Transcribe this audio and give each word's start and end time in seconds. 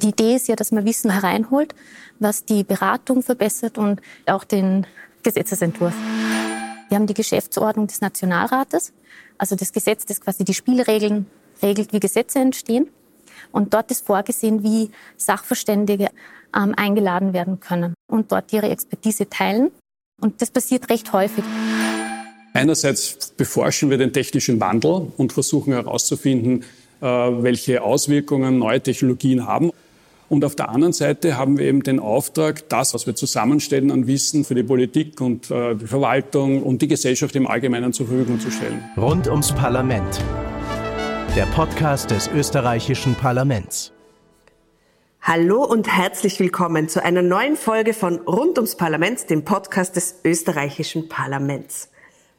Die 0.00 0.10
Idee 0.10 0.36
ist 0.36 0.46
ja, 0.46 0.54
dass 0.54 0.70
man 0.70 0.84
Wissen 0.84 1.10
hereinholt, 1.10 1.74
was 2.20 2.44
die 2.44 2.62
Beratung 2.62 3.20
verbessert 3.20 3.78
und 3.78 4.00
auch 4.26 4.44
den 4.44 4.86
Gesetzesentwurf. 5.24 5.94
Wir 6.88 6.96
haben 6.96 7.08
die 7.08 7.14
Geschäftsordnung 7.14 7.88
des 7.88 8.00
Nationalrates, 8.00 8.92
also 9.38 9.56
das 9.56 9.72
Gesetz, 9.72 10.06
das 10.06 10.20
quasi 10.20 10.44
die 10.44 10.54
Spielregeln 10.54 11.26
regelt, 11.62 11.92
wie 11.92 11.98
Gesetze 11.98 12.38
entstehen. 12.38 12.88
Und 13.50 13.74
dort 13.74 13.90
ist 13.90 14.06
vorgesehen, 14.06 14.62
wie 14.62 14.90
Sachverständige 15.16 16.10
ähm, 16.56 16.74
eingeladen 16.76 17.32
werden 17.32 17.58
können 17.58 17.94
und 18.08 18.30
dort 18.30 18.52
ihre 18.52 18.68
Expertise 18.68 19.28
teilen. 19.28 19.72
Und 20.20 20.40
das 20.40 20.52
passiert 20.52 20.90
recht 20.90 21.12
häufig. 21.12 21.42
Einerseits 22.54 23.32
beforschen 23.36 23.90
wir 23.90 23.98
den 23.98 24.12
technischen 24.12 24.60
Wandel 24.60 25.10
und 25.16 25.32
versuchen 25.32 25.72
herauszufinden, 25.72 26.62
äh, 27.00 27.04
welche 27.04 27.82
Auswirkungen 27.82 28.58
neue 28.60 28.80
Technologien 28.80 29.44
haben. 29.44 29.72
Und 30.28 30.44
auf 30.44 30.54
der 30.54 30.68
anderen 30.68 30.92
Seite 30.92 31.38
haben 31.38 31.58
wir 31.58 31.64
eben 31.64 31.82
den 31.82 31.98
Auftrag, 31.98 32.68
das, 32.68 32.92
was 32.92 33.06
wir 33.06 33.14
zusammenstellen 33.14 33.90
an 33.90 34.06
Wissen 34.06 34.44
für 34.44 34.54
die 34.54 34.62
Politik 34.62 35.22
und 35.22 35.50
äh, 35.50 35.74
die 35.74 35.86
Verwaltung 35.86 36.62
und 36.62 36.82
die 36.82 36.88
Gesellschaft 36.88 37.34
im 37.34 37.46
Allgemeinen 37.46 37.94
zur 37.94 38.06
Verfügung 38.06 38.38
zu 38.38 38.50
stellen. 38.50 38.84
Rund 38.98 39.26
ums 39.26 39.52
Parlament. 39.52 40.22
Der 41.34 41.46
Podcast 41.46 42.10
des 42.10 42.28
österreichischen 42.28 43.14
Parlaments. 43.14 43.92
Hallo 45.22 45.64
und 45.64 45.88
herzlich 45.88 46.38
willkommen 46.40 46.88
zu 46.90 47.02
einer 47.02 47.22
neuen 47.22 47.56
Folge 47.56 47.94
von 47.94 48.18
Rund 48.18 48.58
ums 48.58 48.76
Parlament, 48.76 49.30
dem 49.30 49.44
Podcast 49.44 49.96
des 49.96 50.20
österreichischen 50.24 51.08
Parlaments. 51.08 51.88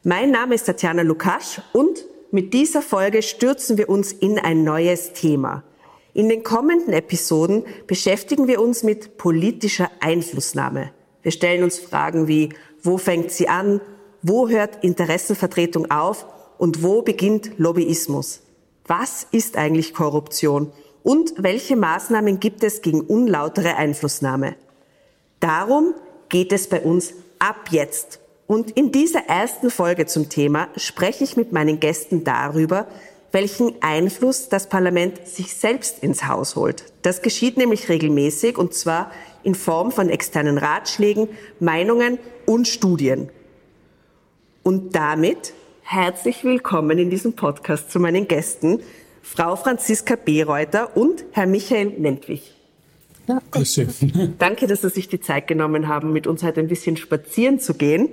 Mein 0.04 0.30
Name 0.30 0.54
ist 0.54 0.64
Tatjana 0.64 1.02
Lukasch 1.02 1.60
und 1.72 2.04
mit 2.30 2.54
dieser 2.54 2.82
Folge 2.82 3.22
stürzen 3.22 3.78
wir 3.78 3.88
uns 3.88 4.12
in 4.12 4.38
ein 4.38 4.62
neues 4.62 5.12
Thema. 5.12 5.64
In 6.12 6.28
den 6.28 6.42
kommenden 6.42 6.92
Episoden 6.92 7.64
beschäftigen 7.86 8.48
wir 8.48 8.60
uns 8.60 8.82
mit 8.82 9.16
politischer 9.16 9.90
Einflussnahme. 10.00 10.90
Wir 11.22 11.32
stellen 11.32 11.62
uns 11.62 11.78
Fragen 11.78 12.26
wie, 12.26 12.50
wo 12.82 12.98
fängt 12.98 13.30
sie 13.30 13.48
an? 13.48 13.80
Wo 14.22 14.48
hört 14.48 14.82
Interessenvertretung 14.82 15.90
auf? 15.90 16.26
Und 16.58 16.82
wo 16.82 17.02
beginnt 17.02 17.58
Lobbyismus? 17.58 18.40
Was 18.86 19.26
ist 19.30 19.56
eigentlich 19.56 19.94
Korruption? 19.94 20.72
Und 21.02 21.34
welche 21.38 21.76
Maßnahmen 21.76 22.40
gibt 22.40 22.64
es 22.64 22.82
gegen 22.82 23.00
unlautere 23.00 23.76
Einflussnahme? 23.76 24.56
Darum 25.38 25.94
geht 26.28 26.52
es 26.52 26.68
bei 26.68 26.82
uns 26.82 27.14
ab 27.38 27.68
jetzt. 27.70 28.20
Und 28.46 28.72
in 28.72 28.90
dieser 28.90 29.26
ersten 29.26 29.70
Folge 29.70 30.06
zum 30.06 30.28
Thema 30.28 30.68
spreche 30.76 31.22
ich 31.22 31.36
mit 31.36 31.52
meinen 31.52 31.78
Gästen 31.78 32.24
darüber, 32.24 32.88
welchen 33.32 33.74
Einfluss 33.80 34.48
das 34.48 34.68
Parlament 34.68 35.26
sich 35.26 35.54
selbst 35.54 36.02
ins 36.02 36.26
Haus 36.26 36.56
holt. 36.56 36.84
Das 37.02 37.22
geschieht 37.22 37.56
nämlich 37.56 37.88
regelmäßig 37.88 38.58
und 38.58 38.74
zwar 38.74 39.12
in 39.42 39.54
Form 39.54 39.92
von 39.92 40.08
externen 40.08 40.58
Ratschlägen, 40.58 41.28
Meinungen 41.60 42.18
und 42.46 42.66
Studien. 42.66 43.30
Und 44.62 44.94
damit 44.94 45.54
herzlich 45.82 46.44
willkommen 46.44 46.98
in 46.98 47.10
diesem 47.10 47.32
Podcast 47.34 47.90
zu 47.90 48.00
meinen 48.00 48.28
Gästen, 48.28 48.80
Frau 49.22 49.56
Franziska 49.56 50.16
Bereuter 50.16 50.96
und 50.96 51.24
Herr 51.32 51.46
Michael 51.46 51.86
Nentwich. 51.98 52.54
Ja, 53.28 53.40
Danke, 54.38 54.66
dass 54.66 54.82
Sie 54.82 54.88
sich 54.88 55.08
die 55.08 55.20
Zeit 55.20 55.46
genommen 55.46 55.88
haben, 55.88 56.12
mit 56.12 56.26
uns 56.26 56.42
heute 56.42 56.60
ein 56.60 56.68
bisschen 56.68 56.96
spazieren 56.96 57.60
zu 57.60 57.74
gehen. 57.74 58.08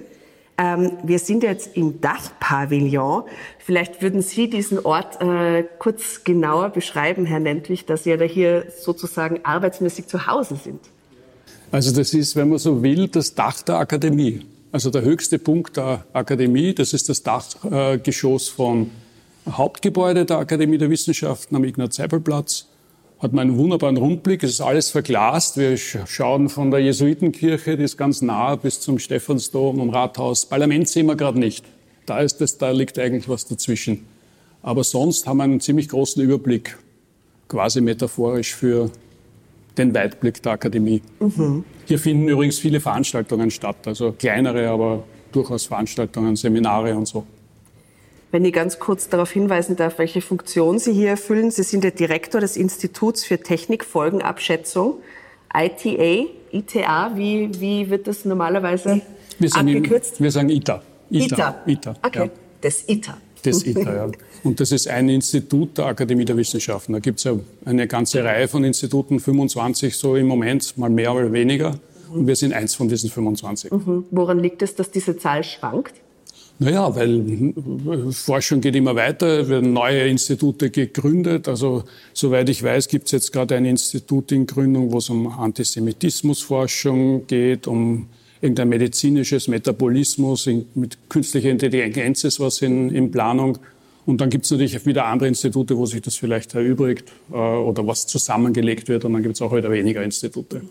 Ähm, 0.57 0.93
wir 1.03 1.19
sind 1.19 1.43
jetzt 1.43 1.77
im 1.77 2.01
Dachpavillon. 2.01 3.23
Vielleicht 3.59 4.01
würden 4.01 4.21
Sie 4.21 4.49
diesen 4.49 4.79
Ort 4.79 5.21
äh, 5.21 5.63
kurz 5.77 6.23
genauer 6.23 6.69
beschreiben, 6.69 7.25
Herr 7.25 7.39
Nentwich, 7.39 7.85
dass 7.85 8.03
Sie 8.03 8.09
ja 8.09 8.17
da 8.17 8.25
hier 8.25 8.65
sozusagen 8.75 9.41
arbeitsmäßig 9.43 10.07
zu 10.07 10.25
Hause 10.25 10.55
sind. 10.55 10.79
Also 11.71 11.93
das 11.93 12.13
ist, 12.13 12.35
wenn 12.35 12.49
man 12.49 12.57
so 12.57 12.81
will, 12.81 13.07
das 13.07 13.35
Dach 13.35 13.61
der 13.61 13.75
Akademie. 13.75 14.45
Also 14.71 14.89
der 14.89 15.03
höchste 15.03 15.37
Punkt 15.37 15.77
der 15.77 16.05
Akademie, 16.13 16.73
das 16.73 16.93
ist 16.93 17.09
das 17.09 17.23
Dachgeschoss 17.23 18.49
vom 18.49 18.89
Hauptgebäude 19.49 20.25
der 20.25 20.39
Akademie 20.39 20.77
der 20.77 20.89
Wissenschaften 20.89 21.55
am 21.55 21.63
Ignaz-Seipel-Platz 21.63 22.67
hat 23.19 23.33
man 23.33 23.49
einen 23.49 23.57
wunderbaren 23.57 23.97
Rundblick. 23.97 24.43
Es 24.43 24.51
ist 24.51 24.61
alles 24.61 24.89
verglast. 24.89 25.57
Wir 25.57 25.77
schauen 25.77 26.49
von 26.49 26.69
der 26.69 26.79
Jesuitenkirche, 26.81 27.75
die 27.75 27.83
ist 27.83 27.97
ganz 27.97 28.21
nah, 28.21 28.55
bis 28.55 28.79
zum 28.79 28.99
Stephansdom 28.99 29.79
und 29.79 29.89
Rathaus. 29.89 30.45
Parlament 30.45 30.87
sehen 30.87 31.07
wir 31.07 31.15
gerade 31.15 31.39
nicht. 31.39 31.65
Da, 32.05 32.19
ist 32.19 32.37
das, 32.41 32.57
da 32.57 32.71
liegt 32.71 32.99
eigentlich 32.99 33.27
was 33.27 33.45
dazwischen. 33.45 34.05
Aber 34.61 34.83
sonst 34.83 35.27
haben 35.27 35.37
wir 35.37 35.43
einen 35.43 35.59
ziemlich 35.59 35.89
großen 35.89 36.21
Überblick, 36.21 36.77
quasi 37.47 37.81
metaphorisch 37.81 38.53
für 38.53 38.91
den 39.77 39.93
Weitblick 39.93 40.41
der 40.41 40.53
Akademie. 40.53 41.01
Mhm. 41.19 41.63
Hier 41.85 41.99
finden 41.99 42.27
übrigens 42.27 42.59
viele 42.59 42.79
Veranstaltungen 42.79 43.51
statt, 43.51 43.77
also 43.85 44.11
kleinere, 44.11 44.69
aber 44.69 45.03
durchaus 45.31 45.65
Veranstaltungen, 45.65 46.35
Seminare 46.35 46.95
und 46.95 47.07
so. 47.07 47.25
Wenn 48.31 48.43
ich 48.43 48.53
ganz 48.53 48.79
kurz 48.79 49.07
darauf 49.07 49.31
hinweisen 49.31 49.75
darf, 49.77 49.99
welche 49.99 50.21
Funktion 50.21 50.79
Sie 50.79 50.93
hier 50.93 51.09
erfüllen. 51.09 51.49
Sie 51.49 51.63
sind 51.63 51.83
der 51.83 51.91
Direktor 51.91 52.41
des 52.41 52.57
Instituts 52.57 53.23
für 53.23 53.39
Technikfolgenabschätzung, 53.39 54.95
ITA, 55.53 56.27
ITA, 56.51 57.11
wie, 57.15 57.49
wie 57.59 57.89
wird 57.89 58.07
das 58.07 58.25
normalerweise 58.25 59.01
wir 59.39 59.55
abgekürzt? 59.55 60.21
wir 60.21 60.31
sagen 60.31 60.49
ITA. 60.49 60.81
ITA. 61.09 61.63
ITA. 61.65 61.95
Okay, 62.03 62.19
ja. 62.19 62.29
das 62.61 62.83
ITA. 62.87 63.17
Das 63.43 63.63
ITA, 63.63 63.93
ja. 63.93 64.11
Und 64.43 64.59
das 64.59 64.71
ist 64.71 64.89
ein 64.89 65.07
Institut 65.07 65.77
der 65.77 65.85
Akademie 65.85 66.25
der 66.25 66.35
Wissenschaften. 66.35 66.93
Da 66.93 66.99
gibt 66.99 67.19
es 67.19 67.23
ja 67.23 67.33
eine 67.63 67.87
ganze 67.87 68.23
Reihe 68.23 68.47
von 68.47 68.63
Instituten, 68.63 69.19
25 69.19 69.95
so 69.95 70.15
im 70.15 70.27
Moment, 70.27 70.77
mal 70.77 70.89
mehr, 70.89 71.13
mal 71.13 71.31
weniger. 71.31 71.79
Und 72.11 72.27
wir 72.27 72.35
sind 72.35 72.53
eins 72.53 72.75
von 72.75 72.87
diesen 72.87 73.09
25. 73.09 73.71
Mhm. 73.71 74.05
Woran 74.11 74.39
liegt 74.39 74.61
es, 74.61 74.75
dass 74.75 74.91
diese 74.91 75.17
Zahl 75.17 75.43
schwankt? 75.43 75.93
Naja, 76.59 76.95
weil 76.95 77.53
Forschung 78.11 78.61
geht 78.61 78.75
immer 78.75 78.95
weiter, 78.95 79.47
werden 79.47 79.73
neue 79.73 80.07
Institute 80.07 80.71
gegründet. 80.71 81.47
Also 81.47 81.83
soweit 82.13 82.49
ich 82.49 82.63
weiß, 82.63 82.87
gibt 82.87 83.05
es 83.05 83.11
jetzt 83.11 83.31
gerade 83.31 83.55
ein 83.55 83.65
Institut 83.65 84.31
in 84.31 84.47
Gründung, 84.47 84.91
wo 84.91 84.97
es 84.97 85.09
um 85.09 85.27
Antisemitismusforschung 85.27 87.27
geht, 87.27 87.67
um 87.67 88.09
irgendein 88.41 88.69
medizinisches 88.69 89.47
Metabolismus 89.47 90.49
mit 90.73 90.97
künstlicher 91.09 91.49
Intelligenz 91.49 92.23
ist 92.23 92.39
was 92.39 92.61
in, 92.63 92.89
in 92.89 93.11
Planung. 93.11 93.59
Und 94.07 94.21
dann 94.21 94.31
gibt 94.31 94.45
es 94.45 94.51
natürlich 94.51 94.83
wieder 94.85 95.05
andere 95.05 95.27
Institute, 95.27 95.77
wo 95.77 95.85
sich 95.85 96.01
das 96.01 96.15
vielleicht 96.15 96.55
erübrigt 96.55 97.11
äh, 97.31 97.35
oder 97.35 97.85
was 97.85 98.07
zusammengelegt 98.07 98.87
wird. 98.87 99.05
Und 99.05 99.13
dann 99.13 99.21
gibt 99.21 99.35
es 99.35 99.41
auch 99.41 99.53
wieder 99.53 99.69
weniger 99.69 100.01
Institute. 100.01 100.61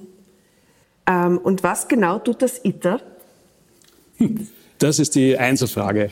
Ähm, 1.06 1.38
und 1.38 1.62
was 1.62 1.86
genau 1.86 2.18
tut 2.18 2.42
das 2.42 2.64
ITER? 2.64 3.00
Das 4.78 4.98
ist 4.98 5.14
die 5.14 5.36
Einzelfrage. 5.36 6.10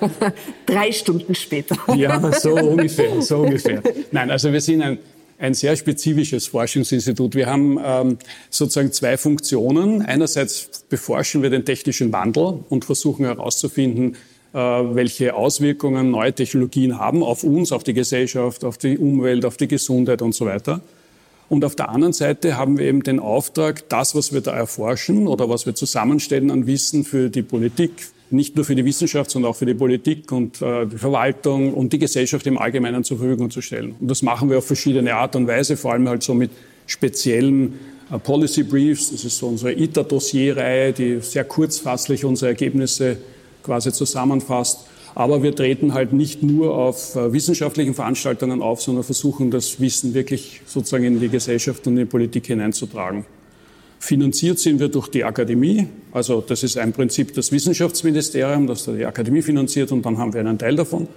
Drei 0.66 0.92
Stunden 0.92 1.34
später. 1.34 1.76
ja, 1.94 2.32
so 2.32 2.54
ungefähr, 2.54 3.22
so 3.22 3.38
ungefähr. 3.38 3.82
Nein, 4.10 4.30
also 4.30 4.52
wir 4.52 4.60
sind 4.60 4.82
ein, 4.82 4.98
ein 5.38 5.54
sehr 5.54 5.76
spezifisches 5.76 6.46
Forschungsinstitut. 6.46 7.34
Wir 7.34 7.46
haben 7.46 7.78
ähm, 7.82 8.18
sozusagen 8.50 8.92
zwei 8.92 9.16
Funktionen. 9.16 10.02
Einerseits 10.02 10.84
beforschen 10.88 11.42
wir 11.42 11.50
den 11.50 11.64
technischen 11.64 12.12
Wandel 12.12 12.60
und 12.68 12.84
versuchen 12.84 13.24
herauszufinden, 13.24 14.16
äh, 14.52 14.58
welche 14.58 15.34
Auswirkungen 15.34 16.10
neue 16.10 16.32
Technologien 16.32 16.98
haben 16.98 17.22
auf 17.22 17.44
uns, 17.44 17.72
auf 17.72 17.82
die 17.82 17.94
Gesellschaft, 17.94 18.64
auf 18.64 18.78
die 18.78 18.98
Umwelt, 18.98 19.44
auf 19.44 19.56
die 19.56 19.68
Gesundheit 19.68 20.22
und 20.22 20.34
so 20.34 20.46
weiter. 20.46 20.80
Und 21.48 21.64
auf 21.64 21.76
der 21.76 21.90
anderen 21.90 22.12
Seite 22.12 22.56
haben 22.56 22.78
wir 22.78 22.86
eben 22.86 23.02
den 23.02 23.20
Auftrag, 23.20 23.88
das, 23.88 24.14
was 24.14 24.32
wir 24.32 24.40
da 24.40 24.52
erforschen 24.52 25.28
oder 25.28 25.48
was 25.48 25.66
wir 25.66 25.74
zusammenstellen 25.74 26.50
an 26.50 26.66
Wissen 26.66 27.04
für 27.04 27.30
die 27.30 27.42
Politik, 27.42 27.92
nicht 28.30 28.56
nur 28.56 28.64
für 28.64 28.74
die 28.74 28.84
Wissenschaft, 28.84 29.30
sondern 29.30 29.52
auch 29.52 29.56
für 29.56 29.66
die 29.66 29.74
Politik 29.74 30.32
und 30.32 30.60
äh, 30.60 30.86
die 30.86 30.98
Verwaltung 30.98 31.72
und 31.72 31.92
die 31.92 31.98
Gesellschaft 32.00 32.46
im 32.48 32.58
Allgemeinen 32.58 33.04
zur 33.04 33.18
Verfügung 33.18 33.50
zu 33.50 33.60
stellen. 33.60 33.94
Und 34.00 34.08
das 34.08 34.22
machen 34.22 34.50
wir 34.50 34.58
auf 34.58 34.66
verschiedene 34.66 35.14
Art 35.14 35.36
und 35.36 35.46
Weise, 35.46 35.76
vor 35.76 35.92
allem 35.92 36.08
halt 36.08 36.24
so 36.24 36.34
mit 36.34 36.50
speziellen 36.86 37.78
äh, 38.10 38.18
Policy 38.18 38.64
Briefs. 38.64 39.12
Das 39.12 39.24
ist 39.24 39.38
so 39.38 39.46
unsere 39.46 39.72
ITER-Dossierreihe, 39.72 40.92
die 40.92 41.20
sehr 41.20 41.44
kurzfasslich 41.44 42.24
unsere 42.24 42.50
Ergebnisse 42.50 43.18
quasi 43.62 43.92
zusammenfasst. 43.92 44.86
Aber 45.16 45.42
wir 45.42 45.54
treten 45.54 45.94
halt 45.94 46.12
nicht 46.12 46.42
nur 46.42 46.76
auf 46.76 47.16
äh, 47.16 47.32
wissenschaftlichen 47.32 47.94
Veranstaltungen 47.94 48.60
auf, 48.60 48.82
sondern 48.82 49.02
versuchen 49.02 49.50
das 49.50 49.80
Wissen 49.80 50.12
wirklich 50.12 50.60
sozusagen 50.66 51.04
in 51.04 51.18
die 51.18 51.30
Gesellschaft 51.30 51.86
und 51.86 51.94
in 51.94 52.00
die 52.00 52.04
Politik 52.04 52.48
hineinzutragen. 52.48 53.24
Finanziert 53.98 54.58
sind 54.58 54.78
wir 54.78 54.88
durch 54.88 55.08
die 55.08 55.24
Akademie. 55.24 55.86
Also 56.12 56.44
das 56.46 56.62
ist 56.62 56.76
ein 56.76 56.92
Prinzip 56.92 57.32
des 57.32 57.50
Wissenschaftsministeriums, 57.50 58.84
das 58.84 58.94
die 58.94 59.06
Akademie 59.06 59.40
finanziert 59.40 59.90
und 59.90 60.04
dann 60.04 60.18
haben 60.18 60.34
wir 60.34 60.40
einen 60.40 60.58
Teil 60.58 60.76
davon. 60.76 61.08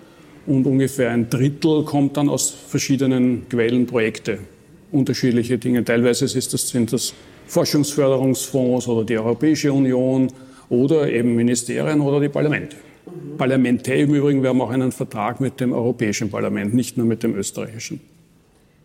Und 0.47 0.65
ungefähr 0.65 1.11
ein 1.11 1.29
Drittel 1.29 1.83
kommt 1.83 2.15
dann 2.15 2.29
aus 2.29 2.51
verschiedenen 2.51 3.49
Quellen, 3.49 3.85
Projekte, 3.85 4.39
unterschiedliche 4.93 5.57
Dinge. 5.57 5.83
Teilweise 5.83 6.23
ist 6.23 6.53
das, 6.53 6.69
sind 6.69 6.93
das 6.93 7.13
Forschungsförderungsfonds 7.47 8.87
oder 8.87 9.03
die 9.03 9.17
Europäische 9.17 9.73
Union 9.73 10.31
oder 10.69 11.11
eben 11.11 11.35
Ministerien 11.35 11.99
oder 11.99 12.21
die 12.21 12.29
Parlamente. 12.29 12.77
Parlamentär 13.37 13.97
im 13.97 14.13
Übrigen, 14.13 14.41
wir 14.41 14.49
haben 14.49 14.61
auch 14.61 14.69
einen 14.69 14.91
Vertrag 14.91 15.39
mit 15.39 15.59
dem 15.59 15.73
Europäischen 15.73 16.29
Parlament, 16.29 16.73
nicht 16.73 16.97
nur 16.97 17.05
mit 17.05 17.23
dem 17.23 17.35
österreichischen. 17.35 18.01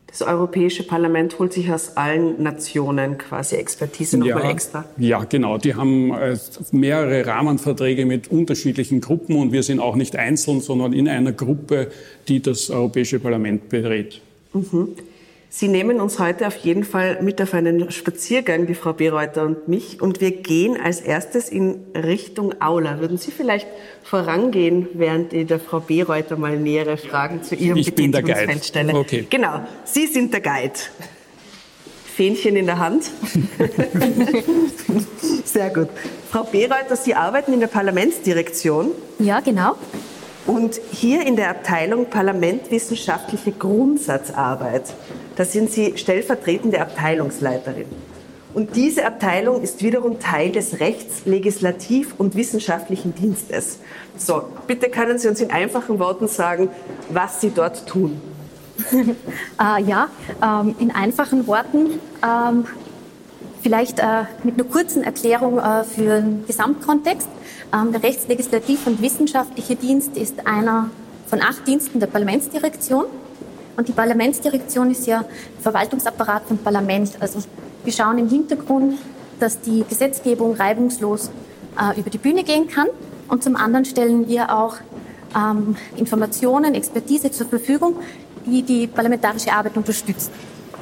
das 0.06 0.22
Europäische 0.22 0.84
Parlament 0.84 1.38
holt 1.38 1.52
sich 1.52 1.72
aus 1.72 1.96
allen 1.96 2.40
Nationen 2.42 3.18
quasi 3.18 3.56
Expertise 3.56 4.16
nochmal 4.16 4.44
ja, 4.44 4.50
extra. 4.50 4.84
Ja, 4.96 5.24
genau. 5.24 5.58
Die 5.58 5.74
haben 5.74 6.12
äh, 6.12 6.36
mehrere 6.70 7.26
Rahmenverträge 7.26 8.06
mit 8.06 8.28
unterschiedlichen 8.28 9.00
Gruppen 9.00 9.36
und 9.36 9.52
wir 9.52 9.64
sind 9.64 9.80
auch 9.80 9.96
nicht 9.96 10.14
einzeln, 10.16 10.60
sondern 10.60 10.92
in 10.92 11.08
einer 11.08 11.32
Gruppe, 11.32 11.90
die 12.28 12.40
das 12.40 12.70
Europäische 12.70 13.18
Parlament 13.18 13.68
berät. 13.68 14.20
Mhm. 14.52 14.90
Sie 15.56 15.68
nehmen 15.68 16.00
uns 16.00 16.18
heute 16.18 16.48
auf 16.48 16.56
jeden 16.56 16.82
Fall 16.82 17.22
mit 17.22 17.40
auf 17.40 17.54
einen 17.54 17.92
Spaziergang, 17.92 18.66
die 18.66 18.74
Frau 18.74 18.92
Bereuter 18.92 19.44
und 19.44 19.68
mich, 19.68 20.02
und 20.02 20.20
wir 20.20 20.32
gehen 20.32 20.76
als 20.76 21.00
erstes 21.00 21.48
in 21.48 21.76
Richtung 21.94 22.60
Aula. 22.60 22.98
Würden 22.98 23.18
Sie 23.18 23.30
vielleicht 23.30 23.68
vorangehen, 24.02 24.88
während 24.94 25.32
ich 25.32 25.46
der 25.46 25.60
Frau 25.60 25.78
Bereuter 25.78 26.36
mal 26.36 26.58
nähere 26.58 26.96
Fragen 26.96 27.44
zu 27.44 27.54
Ihrem 27.54 27.76
ich 27.76 27.94
bin 27.94 28.10
der 28.10 28.24
Guide. 28.24 28.64
stelle? 28.64 28.96
Okay. 28.96 29.28
Genau, 29.30 29.60
Sie 29.84 30.08
sind 30.08 30.32
der 30.32 30.40
Guide. 30.40 30.74
Fähnchen 32.16 32.56
in 32.56 32.66
der 32.66 32.80
Hand. 32.80 33.04
Sehr 35.44 35.70
gut. 35.70 35.88
Frau 36.32 36.42
Bereuter, 36.42 36.96
Sie 36.96 37.14
arbeiten 37.14 37.52
in 37.52 37.60
der 37.60 37.68
Parlamentsdirektion. 37.68 38.90
Ja, 39.20 39.38
genau. 39.38 39.76
Und 40.46 40.78
hier 40.92 41.26
in 41.26 41.36
der 41.36 41.50
Abteilung 41.50 42.10
Parlament 42.10 42.70
wissenschaftliche 42.70 43.52
Grundsatzarbeit, 43.52 44.92
da 45.36 45.44
sind 45.44 45.70
Sie 45.70 45.96
stellvertretende 45.96 46.80
Abteilungsleiterin. 46.80 47.86
Und 48.52 48.76
diese 48.76 49.04
Abteilung 49.04 49.62
ist 49.62 49.82
wiederum 49.82 50.20
Teil 50.20 50.52
des 50.52 50.78
Rechts-, 50.80 51.24
Legislativ- 51.24 52.14
und 52.18 52.36
Wissenschaftlichen 52.36 53.14
Dienstes. 53.14 53.78
So, 54.16 54.44
bitte 54.66 54.90
können 54.90 55.18
Sie 55.18 55.28
uns 55.28 55.40
in 55.40 55.50
einfachen 55.50 55.98
Worten 55.98 56.28
sagen, 56.28 56.68
was 57.08 57.40
Sie 57.40 57.50
dort 57.50 57.86
tun. 57.88 58.20
äh, 58.92 59.82
ja, 59.82 60.08
ähm, 60.42 60.76
in 60.78 60.90
einfachen 60.92 61.46
Worten 61.46 61.98
ähm, 62.22 62.66
Vielleicht 63.64 63.98
äh, 63.98 64.24
mit 64.42 64.60
einer 64.60 64.68
kurzen 64.68 65.02
Erklärung 65.04 65.58
äh, 65.58 65.84
für 65.84 66.20
den 66.20 66.46
Gesamtkontext. 66.46 67.26
Ähm, 67.72 67.92
der 67.92 68.02
Rechtslegislativ- 68.02 68.86
und 68.86 69.00
Wissenschaftliche 69.00 69.74
Dienst 69.74 70.18
ist 70.18 70.46
einer 70.46 70.90
von 71.26 71.40
acht 71.40 71.66
Diensten 71.66 71.98
der 71.98 72.08
Parlamentsdirektion. 72.08 73.06
Und 73.78 73.88
die 73.88 73.92
Parlamentsdirektion 73.92 74.90
ist 74.90 75.06
ja 75.06 75.24
Verwaltungsapparat 75.62 76.42
vom 76.46 76.58
Parlament. 76.58 77.12
Also 77.20 77.38
wir 77.84 77.92
schauen 77.94 78.18
im 78.18 78.28
Hintergrund, 78.28 78.98
dass 79.40 79.58
die 79.62 79.82
Gesetzgebung 79.88 80.56
reibungslos 80.56 81.30
äh, 81.80 81.98
über 81.98 82.10
die 82.10 82.18
Bühne 82.18 82.44
gehen 82.44 82.68
kann. 82.68 82.88
Und 83.28 83.42
zum 83.42 83.56
anderen 83.56 83.86
stellen 83.86 84.28
wir 84.28 84.54
auch 84.54 84.76
ähm, 85.34 85.74
Informationen, 85.96 86.74
Expertise 86.74 87.30
zur 87.30 87.46
Verfügung, 87.46 87.96
die 88.44 88.62
die 88.62 88.88
parlamentarische 88.88 89.50
Arbeit 89.54 89.78
unterstützt. 89.78 90.30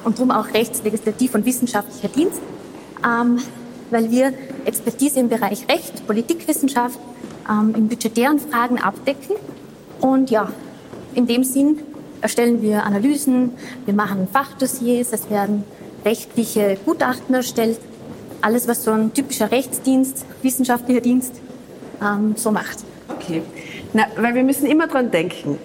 Und 0.02 0.18
darum 0.18 0.32
auch 0.32 0.48
Rechtslegislativ- 0.48 1.36
und 1.36 1.46
Wissenschaftlicher 1.46 2.08
Dienst 2.08 2.40
ähm, 3.04 3.38
weil 3.90 4.10
wir 4.10 4.32
Expertise 4.64 5.20
im 5.20 5.28
Bereich 5.28 5.68
Recht, 5.68 6.06
Politikwissenschaft, 6.06 6.98
ähm, 7.48 7.74
in 7.76 7.88
budgetären 7.88 8.38
Fragen 8.38 8.78
abdecken. 8.78 9.36
Und 10.00 10.30
ja, 10.30 10.50
in 11.14 11.26
dem 11.26 11.44
Sinn 11.44 11.80
erstellen 12.20 12.62
wir 12.62 12.84
Analysen, 12.84 13.52
wir 13.84 13.94
machen 13.94 14.28
Fachdossiers, 14.32 15.12
es 15.12 15.28
werden 15.30 15.64
rechtliche 16.04 16.78
Gutachten 16.84 17.34
erstellt. 17.34 17.78
Alles, 18.40 18.66
was 18.66 18.82
so 18.82 18.90
ein 18.90 19.12
typischer 19.12 19.50
Rechtsdienst, 19.50 20.24
wissenschaftlicher 20.42 21.00
Dienst 21.00 21.34
ähm, 22.02 22.34
so 22.36 22.50
macht. 22.50 22.78
Okay. 23.08 23.42
Na, 23.92 24.06
weil 24.16 24.34
wir 24.34 24.42
müssen 24.42 24.66
immer 24.66 24.86
dran 24.86 25.10
denken. 25.10 25.58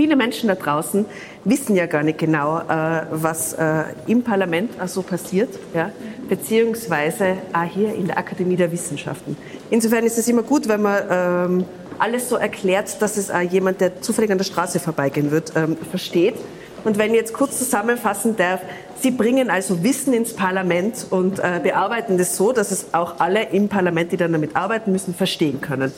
Viele 0.00 0.16
Menschen 0.16 0.48
da 0.48 0.54
draußen 0.54 1.04
wissen 1.44 1.76
ja 1.76 1.84
gar 1.84 2.02
nicht 2.02 2.18
genau, 2.18 2.60
äh, 2.60 3.02
was 3.10 3.52
äh, 3.52 3.84
im 4.06 4.22
Parlament 4.22 4.70
so 4.86 5.02
passiert. 5.02 5.50
Ja? 5.74 5.90
beziehungsweise 6.26 7.36
auch 7.52 7.64
hier 7.64 7.94
in 7.94 8.06
der 8.06 8.16
Akademie 8.16 8.56
der 8.56 8.72
Wissenschaften. 8.72 9.36
Insofern 9.68 10.04
ist 10.04 10.16
es 10.16 10.26
immer 10.26 10.42
gut, 10.42 10.68
wenn 10.68 10.80
man 10.80 11.02
ähm, 11.10 11.64
alles 11.98 12.30
so 12.30 12.36
erklärt, 12.36 13.02
dass 13.02 13.18
es 13.18 13.30
auch 13.30 13.42
jemand, 13.42 13.82
der 13.82 14.00
zufällig 14.00 14.30
an 14.30 14.38
der 14.38 14.44
Straße 14.46 14.80
vorbeigehen 14.80 15.30
wird, 15.30 15.52
ähm, 15.54 15.76
versteht. 15.90 16.36
Und 16.84 16.96
wenn 16.96 17.10
ich 17.10 17.16
jetzt 17.16 17.34
kurz 17.34 17.58
zusammenfassen 17.58 18.36
darf, 18.36 18.60
Sie 19.00 19.10
bringen 19.10 19.50
also 19.50 19.82
Wissen 19.82 20.14
ins 20.14 20.32
Parlament 20.32 21.06
und 21.10 21.40
äh, 21.40 21.60
bearbeiten 21.62 22.16
das 22.16 22.38
so, 22.38 22.52
dass 22.52 22.70
es 22.70 22.94
auch 22.94 23.20
alle 23.20 23.50
im 23.50 23.68
Parlament, 23.68 24.12
die 24.12 24.16
dann 24.16 24.32
damit 24.32 24.56
arbeiten 24.56 24.92
müssen, 24.92 25.14
verstehen 25.14 25.60
können. 25.60 25.92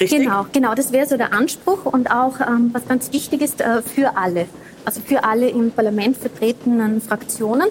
Richtig? 0.00 0.20
Genau, 0.20 0.46
genau, 0.52 0.74
das 0.74 0.92
wäre 0.92 1.06
so 1.06 1.16
der 1.16 1.32
Anspruch 1.32 1.84
und 1.84 2.10
auch, 2.10 2.40
ähm, 2.40 2.70
was 2.72 2.86
ganz 2.88 3.12
wichtig 3.12 3.42
ist, 3.42 3.60
äh, 3.60 3.82
für 3.82 4.16
alle. 4.16 4.46
Also 4.84 5.00
für 5.00 5.24
alle 5.24 5.48
im 5.48 5.70
Parlament 5.70 6.16
vertretenen 6.16 7.00
Fraktionen. 7.00 7.68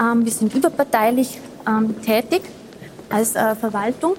Ähm, 0.00 0.24
wir 0.24 0.32
sind 0.32 0.54
überparteilich 0.54 1.40
ähm, 1.66 2.00
tätig 2.02 2.42
als 3.10 3.36
äh, 3.36 3.54
Verwaltung 3.54 4.14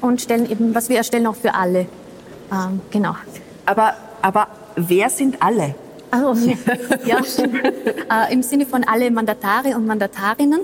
und 0.00 0.20
stellen 0.20 0.50
eben, 0.50 0.74
was 0.74 0.88
wir 0.88 0.96
erstellen, 0.98 1.26
auch 1.26 1.36
für 1.36 1.54
alle. 1.54 1.86
Ähm, 2.52 2.80
genau. 2.90 3.16
Aber, 3.64 3.94
aber 4.22 4.48
wer 4.76 5.10
sind 5.10 5.42
alle? 5.42 5.74
Also, 6.10 6.50
ja, 7.04 7.18
äh, 7.18 8.32
im 8.32 8.42
Sinne 8.42 8.64
von 8.64 8.84
alle 8.84 9.10
Mandatare 9.10 9.74
und 9.76 9.86
Mandatarinnen, 9.86 10.60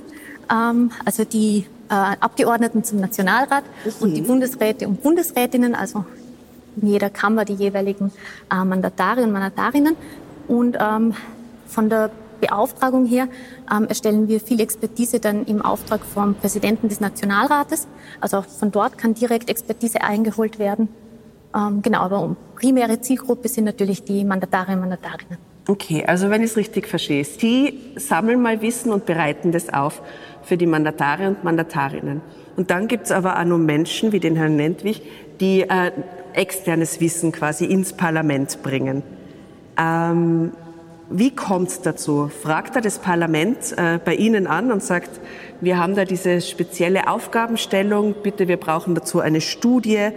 ähm, 0.51 0.93
also 1.05 1.25
die 1.25 1.67
Abgeordneten 1.95 2.85
zum 2.85 3.01
Nationalrat 3.01 3.65
und 4.01 4.15
die 4.15 4.23
Bundesräte 4.23 4.89
und 4.89 5.03
Bundesrätinnen, 5.03 5.75
also 5.75 6.05
in 6.81 6.89
jeder 6.89 7.11
Kammer 7.11 7.45
die 7.45 7.55
jeweiligen 7.55 8.13
äh, 8.51 8.65
Mandatare 8.65 9.23
und 9.23 9.33
Mandatarinnen. 9.33 9.97
Und 10.49 10.77
ähm, 10.81 11.15
von 11.67 11.89
der 11.89 12.11
Beauftragung 12.41 13.07
her 13.07 13.29
ähm, 13.71 13.87
erstellen 13.87 14.29
wir 14.29 14.41
viel 14.41 14.61
Expertise 14.61 15.21
dann 15.21 15.45
im 15.47 15.63
Auftrag 15.63 16.01
vom 16.05 16.35
Präsidenten 16.35 16.89
des 16.89 17.01
Nationalrates. 17.01 17.87
Also 18.21 18.39
auch 18.39 18.47
von 18.47 18.73
dort 18.73 18.99
kann 18.99 19.15
direkt 19.15 19.49
Expertise 19.49 20.03
eingeholt 20.03 20.59
werden. 20.59 20.89
Ähm, 21.55 21.83
genau, 21.83 22.01
aber 22.01 22.37
primäre 22.57 23.01
Zielgruppe 23.01 23.49
sind 23.49 23.65
natürlich 23.65 24.03
die 24.05 24.25
Mandatare 24.25 24.73
und 24.73 24.81
Mandatarinnen. 24.81 25.39
Okay, 25.69 26.05
also 26.05 26.29
wenn 26.29 26.43
ich 26.43 26.51
es 26.51 26.57
richtig 26.57 26.89
verstehe, 26.89 27.25
Sie 27.25 27.79
sammeln 27.95 28.43
mal 28.43 28.61
Wissen 28.63 28.91
und 28.91 29.07
bereiten 29.07 29.53
das 29.53 29.73
auf 29.73 30.03
für 30.43 30.57
die 30.57 30.67
Mandatare 30.67 31.29
und 31.29 31.45
Mandatarinnen. 31.45 32.21
Und 32.57 32.71
dann 32.71 32.89
gibt 32.89 33.07
es 33.07 33.13
aber 33.13 33.39
auch 33.39 33.45
noch 33.45 33.59
Menschen 33.59 34.13
wie 34.13 34.21
den 34.21 34.37
Herrn 34.37 34.57
Nentwich, 34.57 35.03
die 35.41 35.63
äh, 35.63 35.93
externes 36.35 37.01
Wissen 37.01 37.33
quasi 37.33 37.65
ins 37.65 37.93
Parlament 37.93 38.63
bringen. 38.63 39.03
Ähm, 39.79 40.53
wie 41.11 41.35
kommt 41.35 41.69
es 41.69 41.81
dazu? 41.83 42.31
Fragt 42.43 42.77
er 42.77 42.83
das 42.83 42.99
Parlament 42.99 43.77
äh, 43.77 43.99
bei 44.03 44.15
Ihnen 44.15 44.47
an 44.47 44.73
und 44.73 44.83
sagt, 44.83 45.11
wir 45.61 45.79
haben 45.79 45.95
da 45.95 46.05
diese 46.05 46.41
spezielle 46.41 47.09
Aufgabenstellung, 47.09 48.15
bitte, 48.23 48.49
wir 48.49 48.57
brauchen 48.57 48.95
dazu 48.95 49.21
eine 49.21 49.41
Studie? 49.41 50.09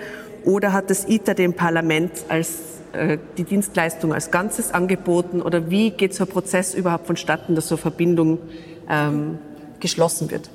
Oder 0.45 0.73
hat 0.73 0.89
das 0.89 1.09
ITER 1.09 1.33
dem 1.33 1.53
Parlament 1.53 2.11
als 2.29 2.81
äh, 2.93 3.17
die 3.38 3.43
Dienstleistung 3.43 4.13
als 4.13 4.31
Ganzes 4.31 4.73
angeboten? 4.73 5.41
Oder 5.41 5.69
wie 5.69 5.91
geht 5.91 6.13
so 6.13 6.23
ein 6.23 6.29
Prozess 6.29 6.73
überhaupt 6.73 7.07
vonstatten, 7.07 7.55
dass 7.55 7.67
so 7.67 7.77
Verbindung 7.77 8.39
ähm, 8.89 9.39
geschlossen 9.79 10.32
wird? 10.32 10.50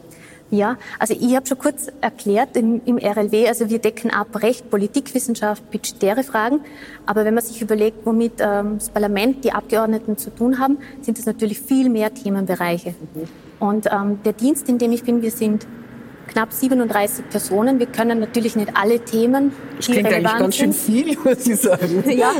Ja, 0.50 0.78
also 0.98 1.14
ich 1.14 1.36
habe 1.36 1.46
schon 1.46 1.58
kurz 1.58 1.86
erklärt 2.00 2.56
im, 2.56 2.80
im, 2.84 2.98
RLW, 2.98 3.46
also 3.46 3.70
wir 3.70 3.78
decken 3.78 4.10
ab 4.10 4.42
Recht, 4.42 4.68
Politikwissenschaft, 4.68 5.70
budgetäre 5.70 6.24
Fragen. 6.24 6.60
Aber 7.06 7.24
wenn 7.24 7.34
man 7.34 7.44
sich 7.44 7.62
überlegt, 7.62 8.04
womit 8.04 8.32
ähm, 8.40 8.78
das 8.78 8.90
Parlament, 8.90 9.44
die 9.44 9.52
Abgeordneten 9.52 10.18
zu 10.18 10.30
tun 10.30 10.58
haben, 10.58 10.78
sind 11.02 11.18
es 11.20 11.26
natürlich 11.26 11.60
viel 11.60 11.88
mehr 11.88 12.12
Themenbereiche. 12.12 12.90
Mhm. 12.90 13.28
Und 13.60 13.86
ähm, 13.92 14.18
der 14.24 14.32
Dienst, 14.32 14.68
in 14.68 14.78
dem 14.78 14.90
ich 14.90 15.04
bin, 15.04 15.22
wir 15.22 15.30
sind 15.30 15.66
knapp 16.30 16.52
37 16.52 17.28
Personen. 17.28 17.78
Wir 17.78 17.86
können 17.86 18.20
natürlich 18.20 18.56
nicht 18.56 18.76
alle 18.76 19.00
Themen, 19.00 19.52
das 19.76 19.86
klingt 19.86 20.06
eigentlich 20.06 20.38
ganz 20.38 20.56
schön 20.56 20.72
viel, 20.72 21.18
muss 21.24 21.46
ich 21.46 21.60
sagen. 21.60 22.04
ja, 22.10 22.32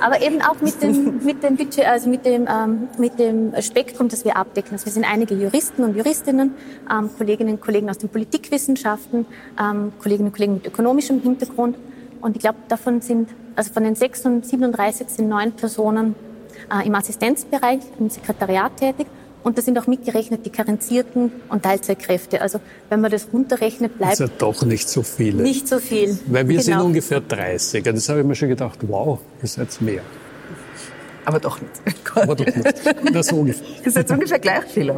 aber 0.00 0.20
eben 0.22 0.40
auch 0.42 0.60
mit 0.60 0.82
dem, 0.82 1.24
mit 1.24 1.42
dem 1.42 1.56
Budget, 1.56 1.86
also 1.86 2.08
mit 2.08 2.24
dem, 2.24 2.48
ähm, 2.48 2.88
mit 2.98 3.18
dem 3.18 3.52
Spektrum, 3.60 4.08
das 4.08 4.24
wir 4.24 4.36
abdecken. 4.36 4.72
Also 4.72 4.86
wir 4.86 4.92
sind 4.92 5.04
einige 5.04 5.34
Juristen 5.34 5.84
und 5.84 5.96
Juristinnen, 5.96 6.54
ähm, 6.90 7.10
Kolleginnen 7.16 7.54
und 7.54 7.60
Kollegen 7.60 7.90
aus 7.90 7.98
den 7.98 8.08
Politikwissenschaften, 8.08 9.26
ähm, 9.60 9.92
Kolleginnen 10.00 10.28
und 10.28 10.34
Kollegen 10.34 10.54
mit 10.54 10.66
ökonomischem 10.66 11.20
Hintergrund. 11.20 11.76
Und 12.20 12.36
ich 12.36 12.42
glaube, 12.42 12.58
davon 12.68 13.00
sind, 13.02 13.28
also 13.54 13.72
von 13.72 13.84
den 13.84 13.94
37 13.94 15.08
sind 15.08 15.28
neun 15.28 15.52
Personen 15.52 16.14
äh, 16.72 16.86
im 16.86 16.94
Assistenzbereich, 16.94 17.80
im 17.98 18.08
Sekretariat 18.10 18.76
tätig. 18.76 19.06
Und 19.46 19.56
da 19.56 19.62
sind 19.62 19.78
auch 19.78 19.86
mitgerechnet 19.86 20.44
die 20.44 20.50
Karenzierten 20.50 21.30
und 21.50 21.62
Teilzeitkräfte. 21.62 22.40
Also 22.40 22.58
wenn 22.88 23.00
man 23.00 23.12
das 23.12 23.28
runterrechnet, 23.32 23.96
bleibt... 23.96 24.14
Das 24.14 24.20
ist 24.20 24.28
ja 24.28 24.36
doch 24.38 24.64
nicht 24.64 24.88
so 24.88 25.04
viele. 25.04 25.40
Nicht 25.40 25.68
so 25.68 25.78
viel. 25.78 26.18
Weil 26.26 26.48
wir 26.48 26.56
genau. 26.58 26.62
sind 26.62 26.80
ungefähr 26.80 27.20
30. 27.20 27.84
Das 27.84 28.08
habe 28.08 28.22
ich 28.22 28.26
mir 28.26 28.34
schon 28.34 28.48
gedacht, 28.48 28.80
wow, 28.88 29.20
ihr 29.40 29.48
seid 29.48 29.80
mehr. 29.80 30.02
Aber 31.26 31.38
doch 31.38 31.60
nicht. 31.60 31.70
Aber 32.16 32.34
doch 32.34 32.44
nicht. 32.44 33.14
Das 33.14 33.28
so 33.28 33.36
ungefähr. 33.36 33.64
Ihr 33.84 33.92
seid 33.92 34.10
ungefähr 34.10 34.40
gleich 34.40 34.64
viel. 34.64 34.92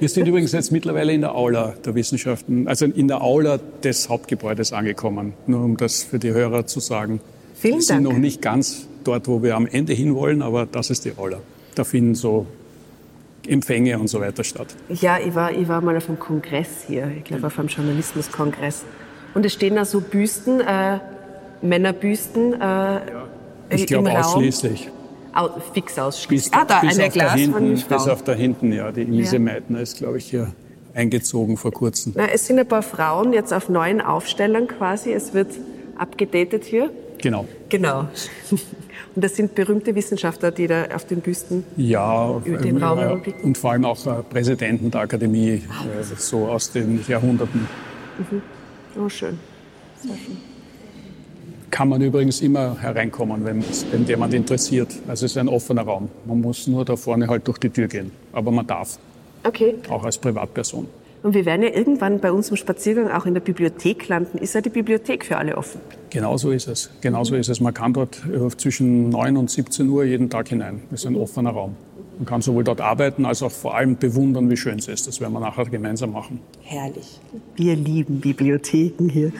Wir 0.00 0.08
sind 0.08 0.26
übrigens 0.26 0.50
jetzt 0.50 0.72
mittlerweile 0.72 1.12
in 1.12 1.20
der 1.20 1.36
Aula 1.36 1.74
der 1.84 1.94
Wissenschaften, 1.94 2.66
also 2.66 2.86
in 2.86 3.06
der 3.06 3.22
Aula 3.22 3.60
des 3.84 4.08
Hauptgebäudes 4.08 4.72
angekommen. 4.72 5.34
Nur 5.46 5.62
um 5.62 5.76
das 5.76 6.02
für 6.02 6.18
die 6.18 6.32
Hörer 6.32 6.66
zu 6.66 6.80
sagen. 6.80 7.20
Vielen 7.54 7.74
wir 7.74 7.78
Dank. 7.78 7.84
sind 7.84 8.02
noch 8.02 8.18
nicht 8.18 8.42
ganz 8.42 8.88
dort, 9.04 9.28
wo 9.28 9.44
wir 9.44 9.54
am 9.54 9.68
Ende 9.68 9.92
hinwollen, 9.92 10.42
aber 10.42 10.66
das 10.66 10.90
ist 10.90 11.04
die 11.04 11.16
Aula. 11.16 11.38
Da 11.76 11.84
finden 11.84 12.16
so 12.16 12.46
Empfänge 13.48 13.98
und 13.98 14.08
so 14.08 14.20
weiter 14.20 14.44
statt. 14.44 14.68
Ja, 14.88 15.18
ich 15.18 15.34
war, 15.34 15.52
ich 15.52 15.68
war 15.68 15.80
mal 15.80 15.96
auf 15.96 16.08
einem 16.08 16.18
Kongress 16.18 16.84
hier, 16.86 17.10
ich 17.16 17.24
glaube 17.24 17.46
auf 17.46 17.58
einem 17.58 17.68
Journalismuskongress. 17.68 18.84
Und 19.34 19.44
es 19.44 19.52
stehen 19.52 19.76
da 19.76 19.84
so 19.84 20.00
Büsten, 20.00 20.60
äh, 20.60 20.98
Männerbüsten 21.62 22.54
äh, 22.54 22.58
ja, 22.58 23.00
ich 23.70 23.86
glaube 23.86 24.18
ausschließlich. 24.18 24.90
Au, 25.34 25.50
fix 25.74 25.98
ausschließlich. 25.98 26.50
Bis, 26.50 26.58
ah, 26.58 26.64
da, 26.64 26.80
bis 26.80 26.98
eine 26.98 27.10
Glas 27.10 27.34
hinten, 27.34 27.52
von 27.52 27.76
Frau. 27.76 27.96
Bis 27.96 28.08
auf 28.08 28.22
da 28.22 28.32
hinten, 28.32 28.72
ja. 28.72 28.90
Die 28.90 29.02
Ilse 29.02 29.36
ja. 29.36 29.40
Meitner 29.40 29.80
ist, 29.80 29.98
glaube 29.98 30.18
ich, 30.18 30.30
hier 30.30 30.52
eingezogen 30.94 31.58
vor 31.58 31.72
kurzem. 31.72 32.12
Na, 32.16 32.26
es 32.26 32.46
sind 32.46 32.58
ein 32.58 32.66
paar 32.66 32.82
Frauen 32.82 33.34
jetzt 33.34 33.52
auf 33.52 33.68
neuen 33.68 34.00
Aufstellern 34.00 34.66
quasi. 34.66 35.12
Es 35.12 35.34
wird 35.34 35.48
abgedatet 35.98 36.64
hier. 36.64 36.90
Genau. 37.18 37.46
Genau. 37.68 38.08
Und 38.50 39.24
das 39.24 39.34
sind 39.34 39.54
berühmte 39.54 39.94
Wissenschaftler, 39.94 40.50
die 40.50 40.66
da 40.66 40.88
auf 40.94 41.06
den 41.06 41.22
Büsten 41.22 41.64
ja, 41.76 42.36
über 42.44 42.58
den 42.58 42.76
Raum 42.76 42.98
ja, 42.98 43.18
Und 43.42 43.56
vor 43.56 43.72
allem 43.72 43.86
auch 43.86 44.04
äh, 44.06 44.22
Präsidenten 44.22 44.90
der 44.90 45.00
Akademie, 45.00 45.54
äh, 45.54 45.62
so 46.18 46.46
aus 46.46 46.70
den 46.70 47.02
Jahrhunderten. 47.08 47.66
Mhm. 48.18 48.42
Oh, 49.02 49.08
schön. 49.08 49.38
Sehr 50.02 50.14
schön. 50.16 50.36
Kann 51.70 51.88
man 51.88 52.00
übrigens 52.00 52.42
immer 52.42 52.80
hereinkommen, 52.80 53.44
wenn, 53.44 53.64
wenn 53.90 54.04
jemand 54.06 54.34
interessiert. 54.34 54.90
Also 55.08 55.26
es 55.26 55.32
ist 55.32 55.38
ein 55.38 55.48
offener 55.48 55.82
Raum. 55.82 56.08
Man 56.24 56.40
muss 56.40 56.66
nur 56.66 56.84
da 56.84 56.96
vorne 56.96 57.26
halt 57.26 57.46
durch 57.48 57.58
die 57.58 57.70
Tür 57.70 57.88
gehen. 57.88 58.12
Aber 58.32 58.50
man 58.50 58.66
darf. 58.66 58.98
Okay. 59.44 59.74
Auch 59.88 60.04
als 60.04 60.18
Privatperson. 60.18 60.86
Und 61.26 61.34
wir 61.34 61.44
werden 61.44 61.64
ja 61.64 61.70
irgendwann 61.70 62.20
bei 62.20 62.30
unserem 62.30 62.56
Spaziergang 62.56 63.10
auch 63.10 63.26
in 63.26 63.34
der 63.34 63.40
Bibliothek 63.40 64.06
landen. 64.06 64.38
Ist 64.38 64.54
ja 64.54 64.60
die 64.60 64.70
Bibliothek 64.70 65.24
für 65.24 65.36
alle 65.36 65.58
offen? 65.58 65.80
Genau 66.10 66.36
so 66.36 66.52
ist 66.52 66.68
es. 66.68 66.88
Genau 67.00 67.24
so 67.24 67.34
ist 67.34 67.48
es. 67.48 67.60
Man 67.60 67.74
kann 67.74 67.92
dort 67.94 68.22
äh, 68.32 68.56
zwischen 68.56 69.08
9 69.08 69.36
und 69.36 69.50
17 69.50 69.88
Uhr 69.88 70.04
jeden 70.04 70.30
Tag 70.30 70.50
hinein. 70.50 70.82
Das 70.88 71.00
ist 71.00 71.06
ein 71.06 71.16
offener 71.16 71.50
Raum. 71.50 71.74
Man 72.18 72.26
kann 72.26 72.42
sowohl 72.42 72.62
dort 72.62 72.80
arbeiten 72.80 73.26
als 73.26 73.42
auch 73.42 73.50
vor 73.50 73.74
allem 73.74 73.96
bewundern, 73.96 74.48
wie 74.50 74.56
schön 74.56 74.78
es 74.78 74.86
ist. 74.86 75.08
Das 75.08 75.20
werden 75.20 75.32
wir 75.32 75.40
nachher 75.40 75.64
gemeinsam 75.64 76.12
machen. 76.12 76.38
Herrlich. 76.62 77.18
Wir 77.56 77.74
lieben 77.74 78.20
Bibliotheken 78.20 79.08
hier. 79.08 79.32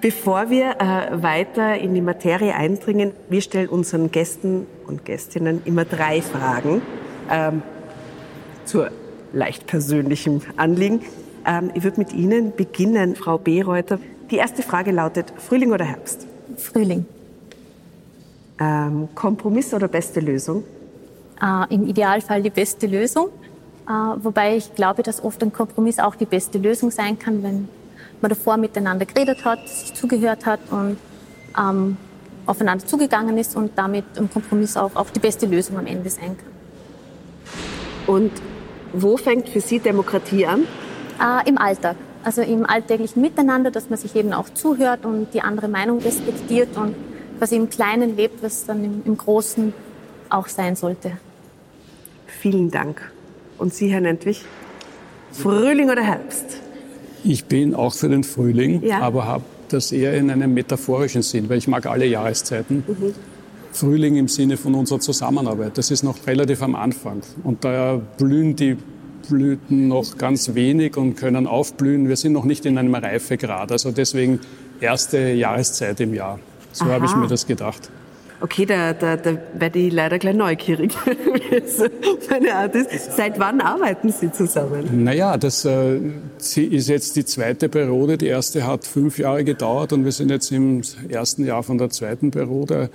Bevor 0.00 0.48
wir 0.48 0.76
äh, 0.80 1.22
weiter 1.22 1.76
in 1.76 1.92
die 1.92 2.00
Materie 2.00 2.54
eindringen, 2.54 3.12
wir 3.28 3.42
stellen 3.42 3.68
unseren 3.68 4.10
Gästen 4.10 4.66
und 4.86 5.04
Gästinnen 5.04 5.60
immer 5.66 5.84
drei 5.84 6.22
Fragen 6.22 6.80
ähm, 7.30 7.60
zur 8.64 8.90
leicht 9.32 9.66
persönlichen 9.66 10.42
Anliegen. 10.56 11.00
Ähm, 11.46 11.70
ich 11.74 11.84
würde 11.84 11.98
mit 11.98 12.12
Ihnen 12.12 12.54
beginnen, 12.54 13.16
Frau 13.16 13.38
Bereuter. 13.38 13.98
Die 14.30 14.36
erste 14.36 14.62
Frage 14.62 14.90
lautet, 14.90 15.32
Frühling 15.36 15.72
oder 15.72 15.84
Herbst? 15.84 16.26
Frühling. 16.56 17.06
Ähm, 18.60 19.08
Kompromiss 19.14 19.72
oder 19.72 19.88
beste 19.88 20.20
Lösung? 20.20 20.64
Äh, 21.40 21.74
Im 21.74 21.86
Idealfall 21.86 22.42
die 22.42 22.50
beste 22.50 22.86
Lösung. 22.86 23.28
Äh, 23.88 23.92
wobei 23.92 24.56
ich 24.56 24.74
glaube, 24.74 25.02
dass 25.02 25.22
oft 25.22 25.42
ein 25.42 25.52
Kompromiss 25.52 25.98
auch 25.98 26.14
die 26.14 26.26
beste 26.26 26.58
Lösung 26.58 26.90
sein 26.90 27.18
kann, 27.18 27.42
wenn 27.42 27.68
man 28.20 28.28
davor 28.28 28.56
miteinander 28.56 29.06
geredet 29.06 29.44
hat, 29.44 29.66
sich 29.68 29.94
zugehört 29.94 30.44
hat 30.44 30.60
und 30.70 30.98
ähm, 31.56 31.96
aufeinander 32.46 32.84
zugegangen 32.84 33.38
ist 33.38 33.56
und 33.56 33.72
damit 33.76 34.04
ein 34.16 34.30
Kompromiss 34.30 34.76
auch, 34.76 34.94
auch 34.96 35.10
die 35.10 35.20
beste 35.20 35.46
Lösung 35.46 35.78
am 35.78 35.86
Ende 35.86 36.10
sein 36.10 36.36
kann. 36.36 38.14
Und 38.14 38.32
wo 38.92 39.16
fängt 39.16 39.48
für 39.48 39.60
Sie 39.60 39.78
Demokratie 39.78 40.46
an? 40.46 40.64
Äh, 41.20 41.48
Im 41.48 41.58
Alltag. 41.58 41.96
Also 42.24 42.42
im 42.42 42.66
alltäglichen 42.66 43.22
Miteinander, 43.22 43.70
dass 43.70 43.90
man 43.90 43.98
sich 43.98 44.16
eben 44.16 44.32
auch 44.32 44.50
zuhört 44.50 45.04
und 45.04 45.32
die 45.34 45.40
andere 45.40 45.68
Meinung 45.68 46.00
respektiert 46.00 46.76
und 46.76 46.94
was 47.38 47.52
im 47.52 47.70
Kleinen 47.70 48.16
lebt, 48.16 48.42
was 48.42 48.66
dann 48.66 48.84
im, 48.84 49.02
im 49.04 49.16
Großen 49.16 49.72
auch 50.28 50.48
sein 50.48 50.74
sollte. 50.74 51.12
Vielen 52.26 52.70
Dank. 52.70 53.10
Und 53.56 53.72
Sie, 53.72 53.88
Herr 53.88 54.00
Nentwich? 54.00 54.44
Frühling 55.32 55.90
oder 55.90 56.02
Herbst? 56.02 56.58
Ich 57.24 57.44
bin 57.44 57.74
auch 57.74 57.94
für 57.94 58.08
den 58.08 58.24
Frühling, 58.24 58.82
ja. 58.82 59.00
aber 59.00 59.26
habe 59.26 59.44
das 59.68 59.92
eher 59.92 60.14
in 60.14 60.30
einem 60.30 60.54
metaphorischen 60.54 61.22
Sinn, 61.22 61.48
weil 61.48 61.58
ich 61.58 61.68
mag 61.68 61.86
alle 61.86 62.06
Jahreszeiten. 62.06 62.84
Mhm. 62.86 63.14
Frühling 63.78 64.16
im 64.16 64.28
Sinne 64.28 64.56
von 64.56 64.74
unserer 64.74 65.00
Zusammenarbeit. 65.00 65.78
Das 65.78 65.90
ist 65.90 66.02
noch 66.02 66.26
relativ 66.26 66.62
am 66.62 66.74
Anfang. 66.74 67.22
Und 67.44 67.64
da 67.64 68.00
blühen 68.18 68.56
die 68.56 68.76
Blüten 69.28 69.88
noch 69.88 70.18
ganz 70.18 70.54
wenig 70.54 70.96
und 70.96 71.14
können 71.16 71.46
aufblühen. 71.46 72.08
Wir 72.08 72.16
sind 72.16 72.32
noch 72.32 72.44
nicht 72.44 72.66
in 72.66 72.76
einem 72.76 72.94
Reifegrad. 72.94 73.70
Also 73.70 73.92
deswegen 73.92 74.40
erste 74.80 75.18
Jahreszeit 75.18 76.00
im 76.00 76.14
Jahr. 76.14 76.40
So 76.72 76.86
habe 76.86 77.06
ich 77.06 77.14
mir 77.14 77.28
das 77.28 77.46
gedacht. 77.46 77.90
Okay, 78.40 78.66
da, 78.66 78.92
da, 78.92 79.16
da 79.16 79.36
werde 79.54 79.78
ich 79.80 79.92
leider 79.92 80.18
gleich 80.20 80.36
neugierig, 80.36 80.94
meine 82.30 82.54
Art 82.54 82.74
ist. 82.76 83.16
Seit 83.16 83.36
wann 83.40 83.60
arbeiten 83.60 84.12
Sie 84.12 84.30
zusammen? 84.30 85.02
Naja, 85.02 85.36
das 85.36 85.64
äh, 85.64 85.98
ist 86.38 86.88
jetzt 86.88 87.16
die 87.16 87.24
zweite 87.24 87.68
Periode. 87.68 88.16
Die 88.16 88.26
erste 88.26 88.64
hat 88.64 88.86
fünf 88.86 89.18
Jahre 89.18 89.42
gedauert 89.42 89.92
und 89.92 90.04
wir 90.04 90.12
sind 90.12 90.30
jetzt 90.30 90.52
im 90.52 90.82
ersten 91.08 91.44
Jahr 91.46 91.64
von 91.64 91.78
der 91.78 91.90
zweiten 91.90 92.30
Periode. 92.30 92.90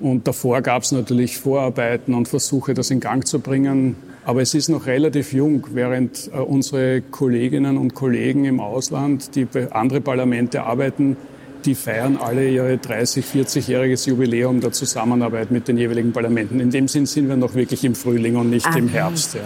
Und 0.00 0.28
davor 0.28 0.62
gab 0.62 0.82
es 0.82 0.92
natürlich 0.92 1.38
Vorarbeiten 1.38 2.14
und 2.14 2.28
Versuche, 2.28 2.74
das 2.74 2.90
in 2.90 3.00
Gang 3.00 3.26
zu 3.26 3.40
bringen. 3.40 3.96
Aber 4.24 4.42
es 4.42 4.54
ist 4.54 4.68
noch 4.68 4.86
relativ 4.86 5.32
jung, 5.32 5.66
während 5.72 6.30
äh, 6.32 6.38
unsere 6.38 7.00
Kolleginnen 7.00 7.78
und 7.78 7.94
Kollegen 7.94 8.44
im 8.44 8.60
Ausland, 8.60 9.34
die 9.34 9.44
bei 9.44 9.72
andere 9.72 10.00
Parlamente 10.00 10.62
arbeiten, 10.62 11.16
die 11.64 11.74
feiern 11.74 12.18
alle 12.22 12.48
ihre 12.48 12.74
30-, 12.74 13.22
40-jähriges 13.24 14.08
Jubiläum 14.08 14.60
der 14.60 14.72
Zusammenarbeit 14.72 15.50
mit 15.50 15.66
den 15.66 15.78
jeweiligen 15.78 16.12
Parlamenten. 16.12 16.60
In 16.60 16.70
dem 16.70 16.88
Sinn 16.88 17.06
sind 17.06 17.28
wir 17.28 17.36
noch 17.36 17.54
wirklich 17.54 17.84
im 17.84 17.94
Frühling 17.94 18.36
und 18.36 18.50
nicht 18.50 18.66
Aha. 18.66 18.78
im 18.78 18.88
Herbst. 18.88 19.34
Ja. 19.34 19.40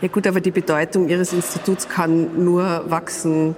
ja 0.00 0.08
gut, 0.08 0.26
aber 0.26 0.40
die 0.40 0.50
Bedeutung 0.50 1.08
Ihres 1.08 1.32
Instituts 1.32 1.88
kann 1.88 2.44
nur 2.44 2.84
wachsen 2.88 3.54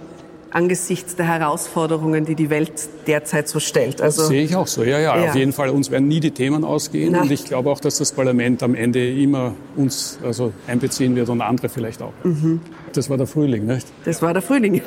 angesichts 0.55 1.17
der 1.17 1.27
Herausforderungen, 1.27 2.25
die 2.25 2.37
die 2.37 2.49
Welt 2.49 2.73
derzeit 3.09 3.49
so 3.49 3.59
stellt. 3.59 4.01
Also 4.01 4.23
das 4.23 4.29
sehe 4.29 4.45
ich 4.45 4.55
auch 4.55 4.69
so. 4.69 4.85
Ja, 4.85 5.01
ja, 5.01 5.17
ja, 5.17 5.29
Auf 5.29 5.35
jeden 5.35 5.53
Fall. 5.53 5.69
Uns 5.69 5.91
werden 5.91 6.07
nie 6.07 6.21
die 6.21 6.31
Themen 6.31 6.65
ausgehen. 6.65 7.13
Na. 7.13 7.23
Und 7.23 7.33
ich 7.33 7.45
glaube 7.45 7.71
auch, 7.71 7.81
dass 7.81 7.99
das 7.99 8.13
Parlament 8.13 8.63
am 8.63 8.77
Ende 8.77 9.13
immer 9.13 9.55
uns 9.75 10.19
also 10.23 10.53
einbeziehen 10.69 11.17
wird 11.17 11.29
und 11.29 11.41
andere 11.41 11.69
vielleicht 11.69 12.01
auch. 12.01 12.13
Mhm. 12.23 12.61
Das 12.93 13.11
war 13.11 13.17
der 13.17 13.27
Frühling, 13.27 13.67
nicht? 13.67 13.89
Das 14.05 14.23
war 14.23 14.33
der 14.33 14.43
Frühling. 14.43 14.75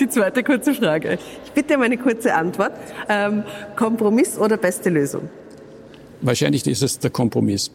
die 0.00 0.08
zweite 0.08 0.42
kurze 0.42 0.74
Frage. 0.74 1.18
Ich 1.44 1.52
bitte 1.52 1.76
um 1.76 1.82
eine 1.82 1.98
kurze 1.98 2.34
Antwort. 2.34 2.72
Ähm, 3.08 3.44
Kompromiss 3.76 4.38
oder 4.38 4.56
beste 4.56 4.90
Lösung? 4.90 5.28
Wahrscheinlich 6.20 6.66
ist 6.66 6.82
es 6.82 6.98
der 6.98 7.10
Kompromiss. 7.10 7.70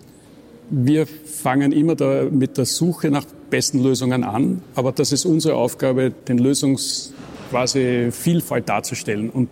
Wir 0.69 1.07
fangen 1.07 1.71
immer 1.71 1.95
da 1.95 2.25
mit 2.29 2.57
der 2.57 2.65
Suche 2.65 3.09
nach 3.09 3.23
besten 3.49 3.81
Lösungen 3.81 4.23
an, 4.23 4.61
aber 4.75 4.91
das 4.91 5.11
ist 5.11 5.25
unsere 5.25 5.55
Aufgabe, 5.55 6.11
den 6.27 6.37
Lösungs 6.37 7.13
quasi 7.49 8.09
Vielfalt 8.11 8.69
darzustellen. 8.69 9.29
Und 9.29 9.49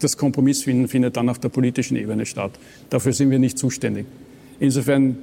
das 0.00 0.16
Kompromiss 0.16 0.62
finden 0.62 0.88
findet 0.88 1.16
dann 1.16 1.28
auf 1.28 1.38
der 1.38 1.48
politischen 1.48 1.96
Ebene 1.96 2.26
statt. 2.26 2.52
Dafür 2.90 3.12
sind 3.12 3.30
wir 3.30 3.38
nicht 3.38 3.58
zuständig. 3.58 4.06
Insofern 4.58 5.18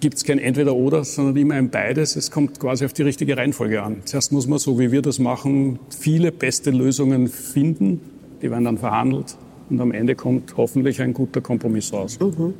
gibt 0.00 0.16
es 0.16 0.24
kein 0.24 0.38
Entweder-Oder, 0.38 1.04
sondern 1.04 1.36
immer 1.36 1.54
ein 1.54 1.70
Beides. 1.70 2.16
Es 2.16 2.30
kommt 2.30 2.60
quasi 2.60 2.84
auf 2.84 2.92
die 2.92 3.02
richtige 3.02 3.36
Reihenfolge 3.36 3.82
an. 3.82 4.02
Zuerst 4.04 4.32
muss 4.32 4.46
man, 4.46 4.58
so 4.58 4.78
wie 4.78 4.92
wir 4.92 5.02
das 5.02 5.18
machen, 5.18 5.78
viele 5.98 6.32
beste 6.32 6.70
Lösungen 6.70 7.28
finden. 7.28 8.00
Die 8.42 8.50
werden 8.50 8.64
dann 8.64 8.78
verhandelt 8.78 9.36
und 9.70 9.80
am 9.80 9.92
Ende 9.92 10.14
kommt 10.14 10.56
hoffentlich 10.56 11.00
ein 11.00 11.14
guter 11.14 11.40
Kompromiss 11.40 11.92
raus. 11.92 12.18
Mhm 12.20 12.54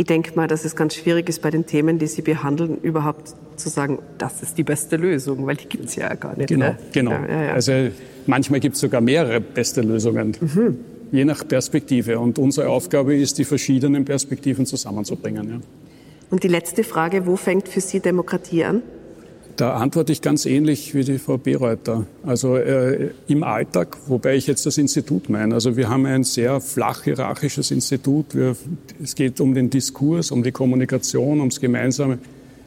ich 0.00 0.06
denke 0.06 0.32
mal, 0.34 0.48
dass 0.48 0.64
es 0.64 0.76
ganz 0.76 0.94
schwierig 0.94 1.28
ist, 1.28 1.42
bei 1.42 1.50
den 1.50 1.66
Themen, 1.66 1.98
die 1.98 2.06
Sie 2.06 2.22
behandeln, 2.22 2.78
überhaupt 2.80 3.34
zu 3.56 3.68
sagen, 3.68 3.98
das 4.16 4.42
ist 4.42 4.56
die 4.56 4.62
beste 4.62 4.96
Lösung, 4.96 5.46
weil 5.46 5.56
die 5.56 5.68
gibt 5.68 5.84
es 5.84 5.96
ja 5.96 6.14
gar 6.14 6.34
nicht. 6.38 6.48
Genau, 6.48 6.68
ne? 6.68 6.78
genau. 6.90 7.10
Ja, 7.10 7.28
ja, 7.28 7.42
ja. 7.42 7.52
Also 7.52 7.72
manchmal 8.26 8.60
gibt 8.60 8.76
es 8.76 8.80
sogar 8.80 9.02
mehrere 9.02 9.42
beste 9.42 9.82
Lösungen, 9.82 10.34
mhm. 10.40 10.78
je 11.12 11.26
nach 11.26 11.46
Perspektive. 11.46 12.18
Und 12.18 12.38
unsere 12.38 12.70
Aufgabe 12.70 13.14
ist, 13.14 13.36
die 13.36 13.44
verschiedenen 13.44 14.06
Perspektiven 14.06 14.64
zusammenzubringen. 14.64 15.62
Und 16.30 16.44
die 16.44 16.48
letzte 16.48 16.82
Frage, 16.82 17.26
wo 17.26 17.36
fängt 17.36 17.68
für 17.68 17.82
Sie 17.82 18.00
Demokratie 18.00 18.64
an? 18.64 18.80
Da 19.56 19.74
antworte 19.74 20.12
ich 20.12 20.22
ganz 20.22 20.46
ähnlich 20.46 20.94
wie 20.94 21.04
die 21.04 21.18
Frau 21.18 21.36
Bereuter. 21.36 22.06
Also 22.24 22.56
äh, 22.56 23.10
im 23.28 23.42
Alltag, 23.42 23.96
wobei 24.06 24.36
ich 24.36 24.46
jetzt 24.46 24.64
das 24.66 24.78
Institut 24.78 25.28
meine. 25.28 25.54
Also 25.54 25.76
wir 25.76 25.88
haben 25.88 26.06
ein 26.06 26.24
sehr 26.24 26.60
flach 26.60 27.04
hierarchisches 27.04 27.70
Institut. 27.70 28.34
Wir, 28.34 28.56
es 29.02 29.14
geht 29.14 29.40
um 29.40 29.54
den 29.54 29.70
Diskurs, 29.70 30.30
um 30.30 30.42
die 30.42 30.52
Kommunikation, 30.52 31.40
ums 31.40 31.60
gemeinsame 31.60 32.18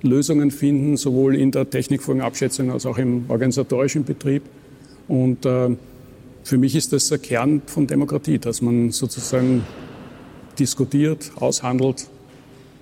Lösungen 0.01 0.51
finden, 0.51 0.97
sowohl 0.97 1.35
in 1.35 1.51
der 1.51 1.69
Technikfolgenabschätzung 1.69 2.71
als 2.71 2.85
auch 2.85 2.97
im 2.97 3.25
organisatorischen 3.27 4.03
Betrieb. 4.03 4.43
Und 5.07 5.45
äh, 5.45 5.69
für 6.43 6.57
mich 6.57 6.75
ist 6.75 6.93
das 6.93 7.09
der 7.09 7.17
Kern 7.17 7.61
von 7.65 7.87
Demokratie, 7.87 8.37
dass 8.37 8.61
man 8.61 8.91
sozusagen 8.91 9.63
diskutiert, 10.59 11.31
aushandelt, 11.35 12.07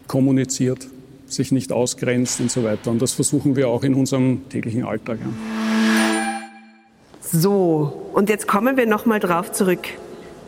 kommuniziert 0.08 0.88
sich 1.34 1.52
nicht 1.52 1.72
ausgrenzt 1.72 2.40
und 2.40 2.52
so 2.52 2.64
weiter. 2.64 2.92
Und 2.92 3.02
das 3.02 3.14
versuchen 3.14 3.56
wir 3.56 3.70
auch 3.70 3.84
in 3.84 3.94
unserem 3.94 4.48
täglichen 4.50 4.86
Alltag. 4.86 5.20
Ja. 5.22 5.28
So, 7.22 8.10
und 8.14 8.30
jetzt 8.30 8.48
kommen 8.48 8.76
wir 8.78 8.86
nochmal 8.86 9.20
drauf 9.20 9.52
zurück. 9.52 9.88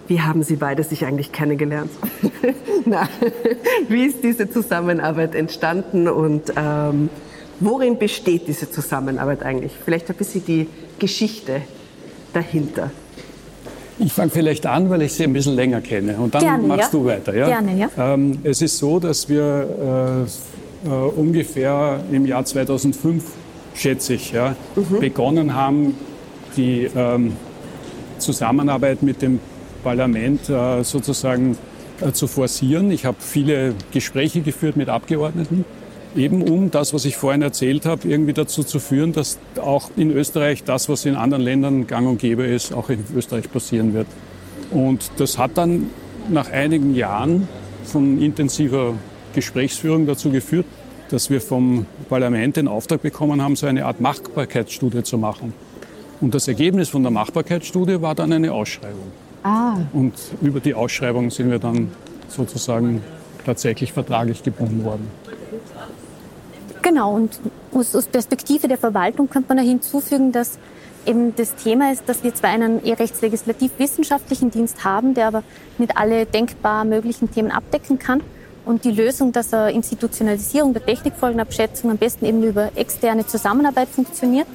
Wie 0.07 0.19
haben 0.19 0.43
Sie 0.43 0.57
beide 0.57 0.83
sich 0.83 1.05
eigentlich 1.05 1.31
kennengelernt? 1.31 1.91
Na, 2.85 3.07
wie 3.87 4.05
ist 4.05 4.23
diese 4.23 4.49
Zusammenarbeit 4.49 5.33
entstanden 5.33 6.09
und 6.09 6.51
ähm, 6.57 7.09
worin 7.61 7.97
besteht 7.97 8.49
diese 8.49 8.69
Zusammenarbeit 8.69 9.43
eigentlich? 9.43 9.71
Vielleicht 9.83 10.09
ein 10.09 10.17
bisschen 10.17 10.45
die 10.45 10.67
Geschichte 10.99 11.61
dahinter. 12.33 12.91
Ich 13.99 14.11
fange 14.11 14.31
vielleicht 14.31 14.65
an, 14.65 14.89
weil 14.89 15.03
ich 15.03 15.13
sie 15.13 15.23
ein 15.23 15.33
bisschen 15.33 15.55
länger 15.55 15.79
kenne. 15.79 16.17
Und 16.17 16.33
dann 16.35 16.41
Gerne, 16.41 16.67
machst 16.67 16.93
ja. 16.93 16.99
du 16.99 17.05
weiter. 17.05 17.35
Ja? 17.35 17.45
Gerne, 17.45 17.77
ja. 17.77 17.89
Ähm, 17.97 18.39
es 18.43 18.61
ist 18.61 18.77
so, 18.77 18.99
dass 18.99 19.29
wir 19.29 20.25
äh, 20.83 20.87
äh, 20.87 20.89
ungefähr 20.89 22.03
im 22.11 22.25
Jahr 22.25 22.45
2005, 22.45 23.23
schätze 23.75 24.15
ich, 24.15 24.31
ja, 24.31 24.55
begonnen 24.99 25.53
haben, 25.55 25.95
die 26.55 26.89
ähm, 26.95 27.33
Zusammenarbeit 28.19 29.01
mit 29.01 29.21
dem 29.21 29.39
Parlament 29.83 30.49
äh, 30.49 30.83
sozusagen 30.83 31.57
äh, 32.01 32.11
zu 32.11 32.27
forcieren. 32.27 32.91
Ich 32.91 33.05
habe 33.05 33.17
viele 33.19 33.73
Gespräche 33.91 34.41
geführt 34.41 34.77
mit 34.77 34.89
Abgeordneten, 34.89 35.65
eben 36.15 36.43
um 36.43 36.69
das, 36.69 36.93
was 36.93 37.05
ich 37.05 37.17
vorhin 37.17 37.41
erzählt 37.41 37.85
habe, 37.85 38.07
irgendwie 38.07 38.33
dazu 38.33 38.63
zu 38.63 38.79
führen, 38.79 39.13
dass 39.13 39.39
auch 39.61 39.89
in 39.95 40.11
Österreich 40.11 40.63
das, 40.63 40.89
was 40.89 41.05
in 41.05 41.15
anderen 41.15 41.43
Ländern 41.43 41.87
gang 41.87 42.07
und 42.07 42.19
gäbe 42.19 42.43
ist, 42.43 42.73
auch 42.73 42.89
in 42.89 43.03
Österreich 43.15 43.51
passieren 43.51 43.93
wird. 43.93 44.07
Und 44.71 45.11
das 45.17 45.37
hat 45.37 45.57
dann 45.57 45.89
nach 46.29 46.51
einigen 46.51 46.95
Jahren 46.95 47.47
von 47.83 48.21
intensiver 48.21 48.93
Gesprächsführung 49.33 50.05
dazu 50.05 50.29
geführt, 50.29 50.65
dass 51.09 51.29
wir 51.29 51.41
vom 51.41 51.85
Parlament 52.09 52.57
den 52.57 52.67
Auftrag 52.67 53.01
bekommen 53.01 53.41
haben, 53.41 53.55
so 53.55 53.67
eine 53.67 53.85
Art 53.85 54.01
Machbarkeitsstudie 54.01 55.03
zu 55.03 55.17
machen. 55.17 55.53
Und 56.21 56.33
das 56.33 56.47
Ergebnis 56.47 56.89
von 56.89 57.03
der 57.03 57.11
Machbarkeitsstudie 57.11 58.01
war 58.01 58.15
dann 58.15 58.31
eine 58.31 58.53
Ausschreibung. 58.53 59.11
Ah. 59.43 59.75
Und 59.91 60.13
über 60.41 60.59
die 60.59 60.73
Ausschreibung 60.73 61.29
sind 61.29 61.51
wir 61.51 61.59
dann 61.59 61.91
sozusagen 62.29 63.03
tatsächlich 63.45 63.91
vertraglich 63.91 64.41
gebunden 64.41 64.83
worden. 64.83 65.07
Genau, 66.81 67.13
und 67.13 67.39
aus, 67.73 68.05
Perspektive 68.05 68.67
der 68.67 68.77
Verwaltung 68.77 69.29
könnte 69.29 69.49
man 69.49 69.57
noch 69.57 69.69
hinzufügen, 69.69 70.31
dass 70.31 70.57
eben 71.05 71.35
das 71.35 71.55
Thema 71.55 71.91
ist, 71.91 72.07
dass 72.07 72.23
wir 72.23 72.33
zwar 72.33 72.49
einen 72.49 72.85
e-rechtslekis-wissenschaftlichen 72.85 74.51
Dienst 74.51 74.83
haben, 74.83 75.13
der 75.13 75.27
aber 75.27 75.43
nicht 75.77 75.97
alle 75.97 76.25
denkbar 76.25 76.85
möglichen 76.85 77.31
Themen 77.31 77.51
abdecken 77.51 77.99
kann. 77.99 78.21
Und 78.65 78.85
die 78.85 78.91
Lösung, 78.91 79.31
dass 79.31 79.53
eine 79.53 79.71
Institutionalisierung 79.71 80.73
der 80.73 80.85
Technikfolgenabschätzung 80.85 81.91
am 81.91 81.97
besten 81.97 82.25
eben 82.25 82.43
über 82.43 82.71
externe 82.75 83.25
Zusammenarbeit 83.25 83.89
funktioniert, 83.89 84.47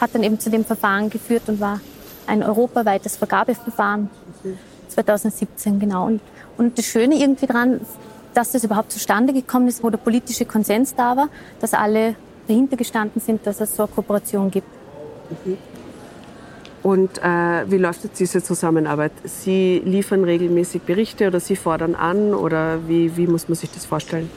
hat 0.00 0.14
dann 0.14 0.24
eben 0.24 0.40
zu 0.40 0.50
dem 0.50 0.64
Verfahren 0.64 1.08
geführt 1.08 1.42
und 1.46 1.60
war 1.60 1.80
ein 2.26 2.42
europaweites 2.42 3.16
Vergabeverfahren 3.16 4.10
2017, 4.88 5.78
genau. 5.78 6.06
Und, 6.06 6.20
und 6.56 6.78
das 6.78 6.84
Schöne 6.84 7.14
irgendwie 7.14 7.46
dran, 7.46 7.80
dass 8.34 8.50
das 8.50 8.64
überhaupt 8.64 8.90
zustande 8.90 9.32
gekommen 9.32 9.68
ist, 9.68 9.84
wo 9.84 9.90
der 9.90 9.98
politische 9.98 10.44
Konsens 10.44 10.94
da 10.94 11.16
war, 11.16 11.28
dass 11.60 11.74
alle 11.74 12.16
dahinter 12.48 12.76
gestanden 12.76 13.20
sind, 13.20 13.46
dass 13.46 13.60
es 13.60 13.76
so 13.76 13.84
eine 13.84 13.92
Kooperation 13.92 14.50
gibt. 14.50 14.68
Und 16.84 17.16
äh, 17.18 17.22
wie 17.70 17.78
läuft 17.78 18.04
jetzt 18.04 18.20
diese 18.20 18.42
Zusammenarbeit? 18.42 19.12
Sie 19.24 19.80
liefern 19.86 20.22
regelmäßig 20.22 20.82
Berichte 20.82 21.26
oder 21.28 21.40
Sie 21.40 21.56
fordern 21.56 21.94
an 21.94 22.34
oder 22.34 22.86
wie, 22.86 23.16
wie 23.16 23.26
muss 23.26 23.48
man 23.48 23.56
sich 23.56 23.70
das 23.70 23.86
vorstellen? 23.86 24.28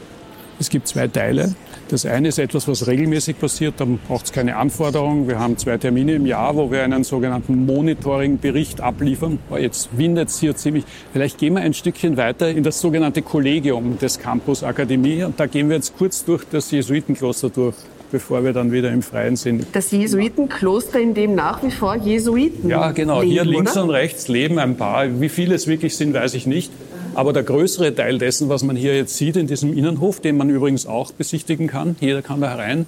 Es 0.58 0.70
gibt 0.70 0.88
zwei 0.88 1.10
Teile. 1.10 1.54
Das 1.90 2.06
eine 2.06 2.30
ist 2.30 2.40
etwas, 2.40 2.66
was 2.70 2.88
regelmäßig 2.88 3.38
passiert, 3.38 3.76
dann 3.82 4.00
braucht 4.08 4.28
es 4.28 4.32
keine 4.32 4.56
Anforderung. 4.56 5.28
Wir 5.28 5.40
haben 5.40 5.58
zwei 5.58 5.78
Termine 5.78 6.14
im 6.14 6.26
Jahr, 6.26 6.56
wo 6.56 6.72
wir 6.72 6.84
einen 6.84 7.04
sogenannten 7.04 7.66
Monitoring-Bericht 7.66 8.80
abliefern. 8.80 9.40
Oh, 9.50 9.58
Jetzt 9.58 9.90
windet 9.98 10.30
es 10.30 10.40
hier 10.40 10.56
ziemlich. 10.56 10.86
Vielleicht 11.12 11.38
gehen 11.38 11.54
wir 11.54 11.62
ein 11.62 11.74
Stückchen 11.74 12.16
weiter 12.16 12.50
in 12.50 12.64
das 12.64 12.80
sogenannte 12.80 13.24
Kollegium 13.24 14.00
des 14.00 14.20
Campus 14.20 14.64
Akademie. 14.64 15.24
Und 15.24 15.38
da 15.38 15.48
gehen 15.48 15.68
wir 15.68 15.76
jetzt 15.76 15.98
kurz 15.98 16.24
durch 16.24 16.46
das 16.50 16.72
Jesuitenkloster 16.72 17.50
durch, 17.50 17.76
bevor 18.12 18.44
wir 18.44 18.54
dann 18.54 18.72
wieder 18.72 18.92
im 18.92 19.02
Freien 19.02 19.36
sind. 19.36 19.66
Das 19.74 19.92
Jesuitenkloster, 19.92 21.00
in 21.00 21.14
dem 21.14 21.36
nach 21.36 21.64
wie 21.64 21.72
vor 21.72 21.96
Jesuiten 21.96 22.70
Ja, 22.70 22.92
genau. 22.92 23.22
leben, 23.22 23.32
Hier 23.32 23.46
links 23.46 23.74
oder? 23.74 23.84
und 23.84 23.90
rechts 23.92 24.28
leben 24.28 24.60
ein 24.60 24.76
paar. 24.78 25.20
Wie 25.22 25.30
viele 25.30 25.56
es 25.56 25.68
wirklich 25.68 25.96
sind, 25.96 26.14
weiß 26.14 26.34
ich 26.34 26.46
nicht. 26.48 26.72
Aber 27.16 27.34
der 27.34 27.42
größere 27.44 27.96
Teil 27.96 28.20
dessen, 28.20 28.48
was 28.48 28.64
man 28.64 28.76
hier 28.76 28.96
jetzt 28.96 29.18
sieht 29.18 29.38
in 29.38 29.48
diesem 29.48 29.76
Innenhof, 29.76 30.20
den 30.20 30.38
man 30.38 30.52
übrigens 30.52 30.86
auch 30.86 31.12
besichtigen 31.12 31.66
kann, 31.68 31.96
jeder 32.00 32.22
kann 32.22 32.42
da 32.42 32.50
herein, 32.52 32.86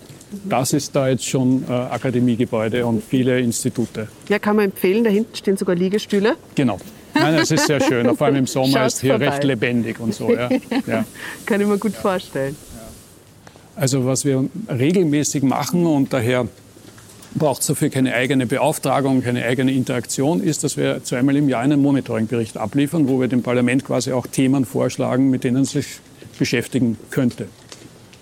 das 0.47 0.71
ist 0.73 0.95
da 0.95 1.07
jetzt 1.09 1.25
schon 1.25 1.63
äh, 1.67 1.71
Akademiegebäude 1.73 2.85
und 2.85 3.03
viele 3.03 3.39
Institute. 3.39 4.07
Ja, 4.27 4.37
kann 4.37 4.55
man 4.57 4.65
empfehlen. 4.65 5.03
Da 5.03 5.09
hinten 5.09 5.35
stehen 5.35 5.57
sogar 5.57 5.75
Liegestühle. 5.75 6.35
Genau. 6.53 6.77
Nein, 7.15 7.33
es 7.41 7.49
ist 7.49 7.65
sehr 7.65 7.81
schön. 7.81 8.15
Vor 8.15 8.27
allem 8.27 8.35
im 8.35 8.45
Sommer 8.45 8.67
Schaut's 8.81 8.95
ist 8.95 9.01
hier 9.01 9.11
vorbei. 9.13 9.29
recht 9.29 9.43
lebendig 9.43 9.99
und 9.99 10.13
so. 10.13 10.31
Ja. 10.31 10.47
Ja. 10.85 11.05
Kann 11.47 11.59
ich 11.59 11.65
mir 11.67 11.79
gut 11.79 11.93
vorstellen. 11.93 12.55
Also 13.79 14.05
was 14.05 14.25
wir 14.25 14.49
regelmäßig 14.67 15.41
machen 15.41 15.85
und 15.85 16.11
daher 16.11 16.49
braucht 17.35 17.61
es 17.61 17.67
dafür 17.67 17.89
keine 17.89 18.13
eigene 18.13 18.45
Beauftragung, 18.45 19.23
keine 19.23 19.45
eigene 19.45 19.71
Interaktion, 19.71 20.41
ist, 20.41 20.65
dass 20.65 20.75
wir 20.75 21.01
zweimal 21.05 21.37
im 21.37 21.47
Jahr 21.47 21.61
einen 21.61 21.81
Monitoringbericht 21.81 22.57
abliefern, 22.57 23.07
wo 23.07 23.21
wir 23.21 23.29
dem 23.29 23.41
Parlament 23.41 23.85
quasi 23.85 24.11
auch 24.11 24.27
Themen 24.27 24.65
vorschlagen, 24.65 25.29
mit 25.29 25.45
denen 25.45 25.61
es 25.61 25.71
sich 25.71 25.85
beschäftigen 26.37 26.97
könnte. 27.09 27.47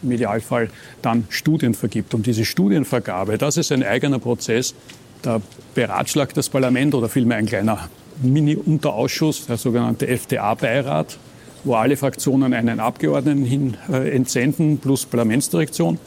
Im 0.04 0.12
Idealfall 0.12 0.70
dann 1.02 1.26
Studien 1.30 1.74
vergibt. 1.74 2.13
Und 2.13 2.28
diese 2.28 2.46
Studienvergabe, 2.46 3.39
das 3.39 3.58
ist 3.58 3.72
ein 3.72 3.82
eigener 3.82 4.20
Prozess. 4.20 4.76
Da 5.24 5.41
beratschlagt 5.74 6.38
das 6.38 6.50
Parlament 6.50 6.93
oder 6.93 7.10
vielmehr 7.10 7.38
ein 7.38 7.48
kleiner 7.48 7.89
Mini-Unterausschuss, 8.22 9.48
der 9.48 9.58
sogenannte 9.58 10.06
FTA-Beirat, 10.06 11.17
wo 11.67 11.75
alle 11.75 11.97
Fraktionen 11.97 12.53
einen 12.53 12.80
Abgeordneten 12.80 13.43
hin 13.43 13.77
äh, 13.91 14.15
entsenden 14.15 14.77
plus 14.80 15.06
Parlamentsdirektion. 15.06 15.99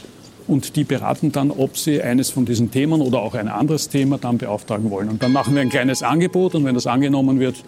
Und 0.49 0.75
die 0.75 0.83
beraten 0.83 1.31
dann, 1.31 1.53
ob 1.53 1.79
sie 1.79 2.03
eines 2.03 2.31
von 2.31 2.45
diesen 2.45 2.73
Themen 2.73 3.01
oder 3.01 3.21
auch 3.21 3.35
ein 3.35 3.47
anderes 3.47 3.89
Thema 3.89 4.19
dann 4.19 4.39
beauftragen 4.39 4.91
wollen. 4.91 5.09
Und 5.09 5.23
dann 5.23 5.33
machen 5.33 5.55
wir 5.55 5.63
ein 5.63 5.69
kleines 5.69 6.03
Angebot 6.03 6.57
und 6.57 6.65
wenn 6.65 6.75
das 6.75 6.89
angenommen 6.89 7.39
wird, 7.39 7.63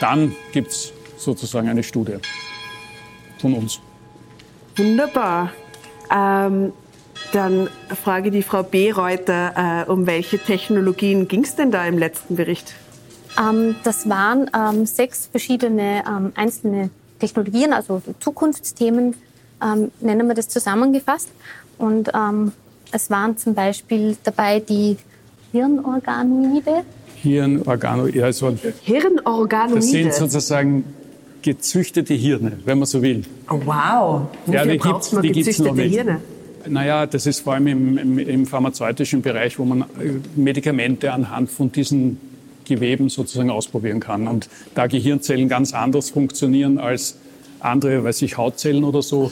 dann 0.00 0.36
gibt 0.52 0.70
es 0.70 0.92
sozusagen 1.16 1.68
eine 1.68 1.82
Studie 1.82 2.18
von 3.38 3.54
uns. 3.54 3.80
Wunderbar. 4.76 5.50
Ähm, 6.14 6.72
dann 7.32 7.68
frage 8.02 8.30
die 8.30 8.42
Frau 8.42 8.62
Bereuter, 8.62 9.84
äh, 9.86 9.90
um 9.90 10.06
welche 10.06 10.38
Technologien 10.38 11.26
ging 11.26 11.44
es 11.44 11.56
denn 11.56 11.70
da 11.70 11.84
im 11.86 11.98
letzten 11.98 12.36
Bericht? 12.36 12.74
Ähm, 13.38 13.76
das 13.84 14.08
waren 14.08 14.50
ähm, 14.54 14.86
sechs 14.86 15.26
verschiedene 15.26 16.04
ähm, 16.06 16.32
einzelne 16.34 16.90
Technologien, 17.20 17.72
also 17.72 18.02
Zukunftsthemen, 18.18 19.14
ähm, 19.62 19.90
nennen 20.00 20.26
wir 20.26 20.34
das 20.34 20.48
zusammengefasst. 20.48 21.28
Und 21.78 22.10
ähm, 22.14 22.52
es 22.92 23.08
waren 23.10 23.36
zum 23.36 23.54
Beispiel 23.54 24.16
dabei 24.24 24.58
die 24.60 24.96
Hirnorganoide. 25.52 26.84
Hirnorgano, 27.16 28.06
ja, 28.06 28.24
also 28.24 28.56
Hirnorganoide. 28.82 29.74
das 29.76 29.90
sind 29.90 30.14
sozusagen 30.14 30.84
gezüchtete 31.42 32.14
Hirne, 32.14 32.52
wenn 32.64 32.78
man 32.78 32.86
so 32.86 33.00
will. 33.02 33.24
oh, 33.50 33.60
wow. 33.64 34.22
Wofür 34.46 34.54
Ja, 34.54 34.64
die 34.64 34.78
gibt's- 34.78 35.12
man 35.12 35.22
die 35.22 35.32
gibt's 35.32 35.58
noch 35.58 35.74
gezüchtete 35.74 35.74
nicht. 35.88 35.94
Hirne? 35.94 36.20
Naja, 36.66 37.06
das 37.06 37.26
ist 37.26 37.40
vor 37.40 37.54
allem 37.54 37.66
im, 37.68 37.98
im, 37.98 38.18
im 38.18 38.46
pharmazeutischen 38.46 39.22
Bereich, 39.22 39.58
wo 39.58 39.64
man 39.64 39.80
äh, 39.82 39.84
Medikamente 40.36 41.10
anhand 41.12 41.50
von 41.50 41.72
diesen 41.72 42.20
Geweben 42.70 43.08
sozusagen 43.08 43.50
ausprobieren 43.50 44.00
kann. 44.00 44.26
Und 44.26 44.48
da 44.74 44.86
Gehirnzellen 44.86 45.48
ganz 45.48 45.74
anders 45.74 46.10
funktionieren 46.10 46.78
als 46.78 47.16
andere, 47.60 48.04
weiß 48.04 48.22
ich, 48.22 48.38
Hautzellen 48.38 48.84
oder 48.84 49.02
so, 49.02 49.30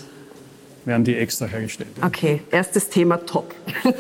werden 0.85 1.05
die 1.05 1.17
extra 1.17 1.47
hergestellt. 1.47 1.91
Okay, 2.05 2.41
erstes 2.51 2.89
Thema 2.89 3.19
top. 3.19 3.55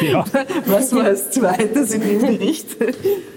Ja. 0.00 0.24
Was 0.66 0.94
war 0.94 1.04
als 1.04 1.30
zweites 1.30 1.92
in 1.92 2.00
dem 2.00 2.20
Bericht? 2.20 2.66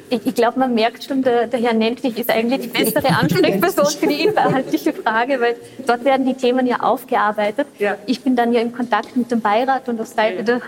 Ich, 0.10 0.26
ich 0.26 0.36
glaube, 0.36 0.60
man 0.60 0.74
merkt 0.74 1.04
schon, 1.04 1.22
der, 1.22 1.48
der 1.48 1.60
Herr 1.60 1.74
Nentwich 1.74 2.18
ist 2.18 2.30
eigentlich 2.30 2.62
die 2.62 2.68
bessere 2.68 3.08
Ansprechperson 3.10 3.86
für 3.88 4.08
die 4.08 4.24
inhaltliche 4.24 4.94
Frage, 4.94 5.40
weil 5.40 5.56
dort 5.86 6.06
werden 6.06 6.26
die 6.26 6.34
Themen 6.34 6.66
ja 6.66 6.82
aufgearbeitet. 6.82 7.68
Ja. 7.80 7.98
Ich 8.06 8.22
bin 8.22 8.36
dann 8.36 8.54
ja 8.54 8.62
im 8.62 8.72
Kontakt 8.72 9.16
mit 9.16 9.32
dem 9.32 9.42
Beirat 9.42 9.90
und 9.90 10.00
auf 10.00 10.08
Seite 10.08 10.44
der 10.44 10.62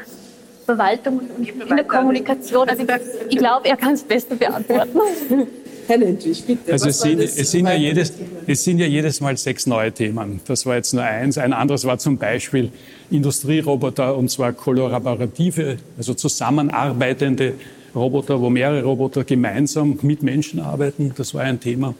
Verwaltung 0.67 1.21
und 1.37 1.47
in 1.47 1.75
der 1.75 1.85
Kommunikation. 1.85 2.67
Also 2.67 2.83
ich, 2.83 2.89
ich 3.29 3.37
glaube, 3.37 3.69
er 3.69 3.77
kann 3.77 3.93
es 3.93 4.03
besser 4.03 4.35
beantworten. 4.35 4.99
Herr 5.87 5.97
Nentwich, 5.97 6.43
bitte. 6.45 6.73
Also 6.73 6.89
es 6.89 6.99
sind, 6.99 7.21
es, 7.21 7.51
sind 7.51 7.65
ja 7.65 7.73
jedes, 7.73 8.11
es 8.45 8.65
sind 8.65 8.79
ja 8.79 8.85
jedes 8.85 9.21
Mal 9.21 9.37
sechs 9.37 9.65
neue 9.65 9.93
Themen. 9.93 10.41
Das 10.45 10.65
war 10.65 10.75
jetzt 10.75 10.93
nur 10.93 11.03
eins. 11.03 11.37
Ein 11.37 11.53
anderes 11.53 11.85
war 11.85 11.97
zum 11.97 12.17
Beispiel 12.17 12.73
Industrieroboter 13.09 14.17
und 14.17 14.29
zwar 14.29 14.51
kollaborative, 14.51 15.77
also 15.97 16.13
zusammenarbeitende 16.13 17.53
Roboter, 17.95 18.41
wo 18.41 18.49
mehrere 18.49 18.83
Roboter 18.83 19.23
gemeinsam 19.23 19.97
mit 20.01 20.21
Menschen 20.21 20.59
arbeiten. 20.59 21.13
Das 21.15 21.33
war 21.33 21.43
ein 21.43 21.61
Thema. 21.61 21.95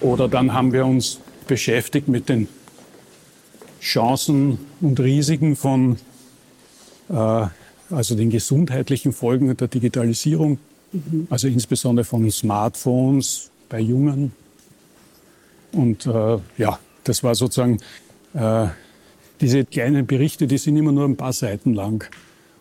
Oder 0.00 0.26
dann 0.26 0.52
haben 0.52 0.72
wir 0.72 0.84
uns 0.84 1.20
beschäftigt 1.46 2.08
mit 2.08 2.28
den 2.28 2.48
Chancen 3.80 4.58
und 4.80 4.98
Risiken 4.98 5.54
von, 5.54 5.96
also 7.14 8.14
den 8.14 8.30
gesundheitlichen 8.30 9.12
Folgen 9.12 9.56
der 9.56 9.68
Digitalisierung. 9.68 10.58
Mhm. 10.92 11.26
Also 11.30 11.48
insbesondere 11.48 12.04
von 12.04 12.30
Smartphones 12.30 13.50
bei 13.68 13.80
Jungen. 13.80 14.32
Und 15.72 16.06
äh, 16.06 16.38
ja, 16.58 16.78
das 17.04 17.22
war 17.22 17.34
sozusagen 17.34 17.78
äh, 18.34 18.66
diese 19.40 19.64
kleinen 19.64 20.06
Berichte, 20.06 20.46
die 20.46 20.58
sind 20.58 20.76
immer 20.76 20.92
nur 20.92 21.04
ein 21.04 21.16
paar 21.16 21.32
Seiten 21.32 21.74
lang. 21.74 22.04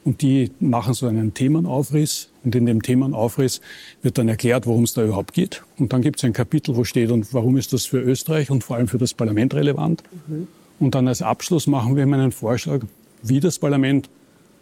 Und 0.05 0.21
die 0.21 0.51
machen 0.59 0.93
so 0.93 1.07
einen 1.07 1.33
Themenaufriss. 1.33 2.29
Und 2.43 2.55
in 2.55 2.65
dem 2.65 2.81
Themenaufriss 2.81 3.61
wird 4.01 4.17
dann 4.17 4.29
erklärt, 4.29 4.65
worum 4.65 4.83
es 4.83 4.93
da 4.93 5.03
überhaupt 5.03 5.33
geht. 5.33 5.63
Und 5.77 5.91
dann 5.91 6.01
gibt 6.01 6.19
es 6.19 6.23
ein 6.23 6.33
Kapitel, 6.33 6.75
wo 6.75 6.83
steht, 6.83 7.11
und 7.11 7.33
warum 7.33 7.57
ist 7.57 7.73
das 7.73 7.85
für 7.85 7.99
Österreich 7.99 8.49
und 8.49 8.63
vor 8.63 8.77
allem 8.77 8.87
für 8.87 8.97
das 8.97 9.13
Parlament 9.13 9.53
relevant. 9.53 10.03
Mhm. 10.27 10.47
Und 10.79 10.95
dann 10.95 11.07
als 11.07 11.21
Abschluss 11.21 11.67
machen 11.67 11.95
wir 11.95 12.03
einen 12.03 12.31
Vorschlag, 12.31 12.81
wie 13.21 13.41
das 13.41 13.59
Parlament 13.59 14.09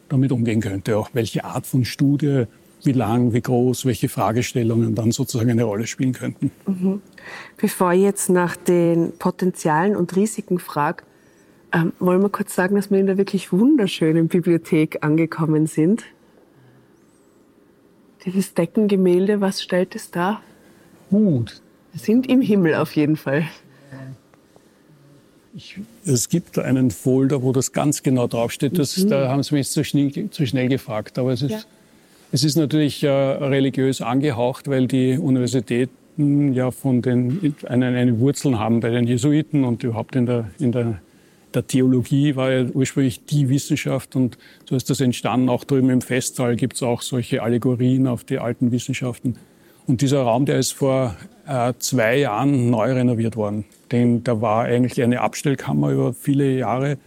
damit 0.10 0.32
umgehen 0.32 0.62
könnte. 0.62 0.98
Auch 0.98 1.10
welche 1.14 1.44
Art 1.46 1.66
von 1.66 1.86
Studie, 1.86 2.46
wie 2.84 2.92
lang, 2.92 3.34
wie 3.34 3.42
groß, 3.42 3.86
welche 3.86 4.10
Fragestellungen 4.10 4.96
dann 4.96 5.12
sozusagen 5.12 5.50
eine 5.50 5.64
Rolle 5.64 5.88
spielen 5.88 6.14
könnten. 6.14 6.52
Mhm. 6.66 7.02
Bevor 7.58 7.94
ich 7.94 8.02
jetzt 8.02 8.30
nach 8.30 8.56
den 8.56 9.14
Potenzialen 9.18 9.96
und 9.96 10.16
Risiken 10.16 10.60
frage, 10.60 11.04
ähm, 11.74 11.94
wollen 12.00 12.22
wir 12.22 12.30
kurz 12.30 12.56
sagen, 12.56 12.76
dass 12.76 12.92
wir 12.92 13.00
in 13.00 13.08
der 13.08 13.18
wirklich 13.18 13.52
wunderschönen 13.52 14.28
Bibliothek 14.28 15.00
angekommen 15.02 15.68
sind. 15.68 16.04
Dieses 18.26 18.54
Deckengemälde, 18.54 19.42
was 19.42 19.62
stellt 19.62 19.96
es 19.96 20.12
dar? 20.12 20.42
Gut. 21.10 21.62
Wir 21.92 22.00
sind 22.00 22.30
im 22.30 22.42
Himmel 22.42 22.76
auf 22.76 22.96
jeden 22.96 23.16
Fall. 23.16 23.46
Ich, 25.58 25.80
es 26.06 26.30
gibt 26.30 26.60
einen 26.60 26.92
Folder, 26.92 27.42
wo 27.42 27.52
das 27.52 27.72
ganz 27.72 28.04
genau 28.04 28.28
draufsteht. 28.28 28.78
Das, 28.78 28.96
mhm. 28.96 29.10
Da 29.10 29.28
haben 29.28 29.42
Sie 29.42 29.56
mich 29.56 29.68
zu 29.68 29.84
schnell, 29.84 30.30
zu 30.30 30.46
schnell 30.46 30.68
gefragt. 30.68 31.18
Aber 31.18 31.34
es 31.34 31.42
ist, 31.42 31.50
ja. 31.50 31.60
es 32.32 32.44
ist 32.44 32.58
natürlich 32.58 33.04
äh, 33.04 33.10
religiös 33.10 34.02
angehaucht, 34.02 34.68
weil 34.68 34.86
die 34.86 35.18
Universitäten 35.18 36.54
ja 36.54 36.70
von 36.70 37.02
den, 37.02 37.56
eine, 37.66 37.88
eine 37.88 38.20
Wurzeln 38.20 38.60
haben 38.60 38.82
bei 38.82 38.92
den 38.92 39.08
Jesuiten 39.08 39.64
und 39.64 39.84
überhaupt 39.84 40.16
in 40.16 40.28
der, 40.28 40.52
in 40.60 40.72
der 40.72 41.02
der 41.54 41.66
Theologie 41.66 42.36
war 42.36 42.52
ja 42.52 42.66
ursprünglich 42.66 43.26
die 43.26 43.50
Wissenschaft 43.50 44.16
und 44.16 44.38
so 44.70 44.76
ist 44.76 44.92
das 44.92 45.00
entstanden. 45.00 45.50
Auch 45.50 45.64
drüben 45.64 45.90
im 45.90 46.02
Festsaal 46.02 46.56
gibt 46.56 46.76
es 46.76 46.84
auch 46.84 47.02
solche 47.02 47.42
Allegorien 47.42 48.06
auf 48.06 48.26
die 48.26 48.38
alten 48.38 48.72
Wissenschaften. 48.72 49.38
Und 49.88 50.02
dieser 50.02 50.22
Raum, 50.22 50.46
der 50.46 50.60
ist 50.60 50.74
vor 50.74 51.16
äh, 51.48 51.74
zwei 51.80 52.18
Jahren 52.18 52.70
neu 52.70 52.94
renoviert 52.94 53.36
worden. 53.36 53.66
Denn 53.92 54.24
da 54.24 54.42
war 54.42 54.66
eigentlich 54.66 55.02
eine 55.02 55.22
Abstellkammer 55.22 55.92
über 55.92 56.14
viele 56.14 56.58
Jahre 56.58 56.98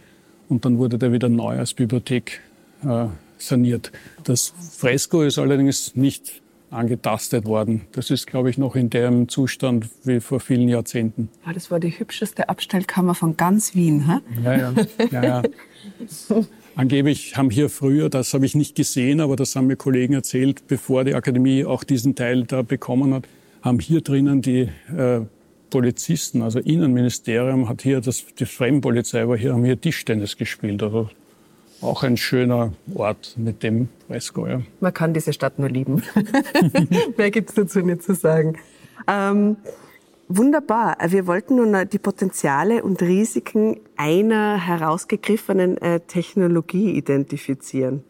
und 0.49 0.65
dann 0.65 0.77
wurde 0.77 0.97
der 0.97 1.11
wieder 1.11 1.29
neu 1.29 1.57
als 1.57 1.73
Bibliothek 1.73 2.41
äh, 2.83 3.05
saniert. 3.37 3.91
Das 4.23 4.53
Fresko 4.77 5.23
ist 5.23 5.37
allerdings 5.37 5.95
nicht 5.95 6.41
angetastet 6.71 7.45
worden. 7.45 7.81
Das 7.91 8.09
ist, 8.09 8.27
glaube 8.27 8.49
ich, 8.49 8.57
noch 8.57 8.75
in 8.75 8.89
dem 8.89 9.27
Zustand 9.27 9.89
wie 10.03 10.21
vor 10.21 10.39
vielen 10.39 10.69
Jahrzehnten. 10.69 11.29
Ja, 11.45 11.53
das 11.53 11.69
war 11.69 11.79
die 11.79 11.89
hübscheste 11.89 12.47
Abstellkammer 12.47 13.13
von 13.13 13.35
ganz 13.35 13.75
Wien. 13.75 14.07
Hä? 14.07 14.19
Ja, 14.43 14.57
ja, 14.57 14.73
ja, 15.11 15.23
ja. 15.23 15.43
Angeblich 16.75 17.35
haben 17.35 17.49
hier 17.49 17.69
früher, 17.69 18.09
das 18.09 18.33
habe 18.33 18.45
ich 18.45 18.55
nicht 18.55 18.75
gesehen, 18.75 19.19
aber 19.19 19.35
das 19.35 19.55
haben 19.57 19.67
mir 19.67 19.75
Kollegen 19.75 20.13
erzählt, 20.13 20.67
bevor 20.67 21.03
die 21.03 21.13
Akademie 21.13 21.65
auch 21.65 21.83
diesen 21.83 22.15
Teil 22.15 22.43
da 22.43 22.61
bekommen 22.61 23.13
hat, 23.13 23.25
haben 23.61 23.79
hier 23.79 24.01
drinnen 24.01 24.41
die 24.41 24.69
äh, 24.95 25.21
Polizisten, 25.69 26.41
also 26.41 26.59
Innenministerium 26.59 27.69
hat 27.69 27.81
hier, 27.81 28.01
das, 28.01 28.25
die 28.37 28.45
Fremdenpolizei 28.45 29.27
war 29.27 29.37
hier, 29.37 29.53
haben 29.53 29.63
hier 29.63 29.79
Tischtennis 29.79 30.37
gespielt. 30.37 30.83
Also 30.83 31.09
auch 31.81 32.03
ein 32.03 32.17
schöner 32.17 32.73
Ort 32.93 33.35
mit 33.37 33.63
dem 33.63 33.89
Fresko. 34.07 34.47
Ja. 34.47 34.61
Man 34.79 34.93
kann 34.93 35.13
diese 35.13 35.33
Stadt 35.33 35.57
nur 35.57 35.69
lieben. 35.69 36.03
Mehr 37.17 37.31
gibt 37.31 37.49
es 37.49 37.55
dazu 37.55 37.79
nicht 37.79 38.03
zu 38.03 38.13
sagen. 38.13 38.57
Ähm, 39.07 39.57
wunderbar. 40.27 40.97
Wir 41.07 41.25
wollten 41.25 41.55
nun 41.55 41.89
die 41.89 41.97
Potenziale 41.97 42.83
und 42.83 43.01
Risiken 43.01 43.79
einer 43.95 44.57
herausgegriffenen 44.57 45.77
äh, 45.77 46.01
Technologie 46.01 46.91
identifizieren. 46.91 48.03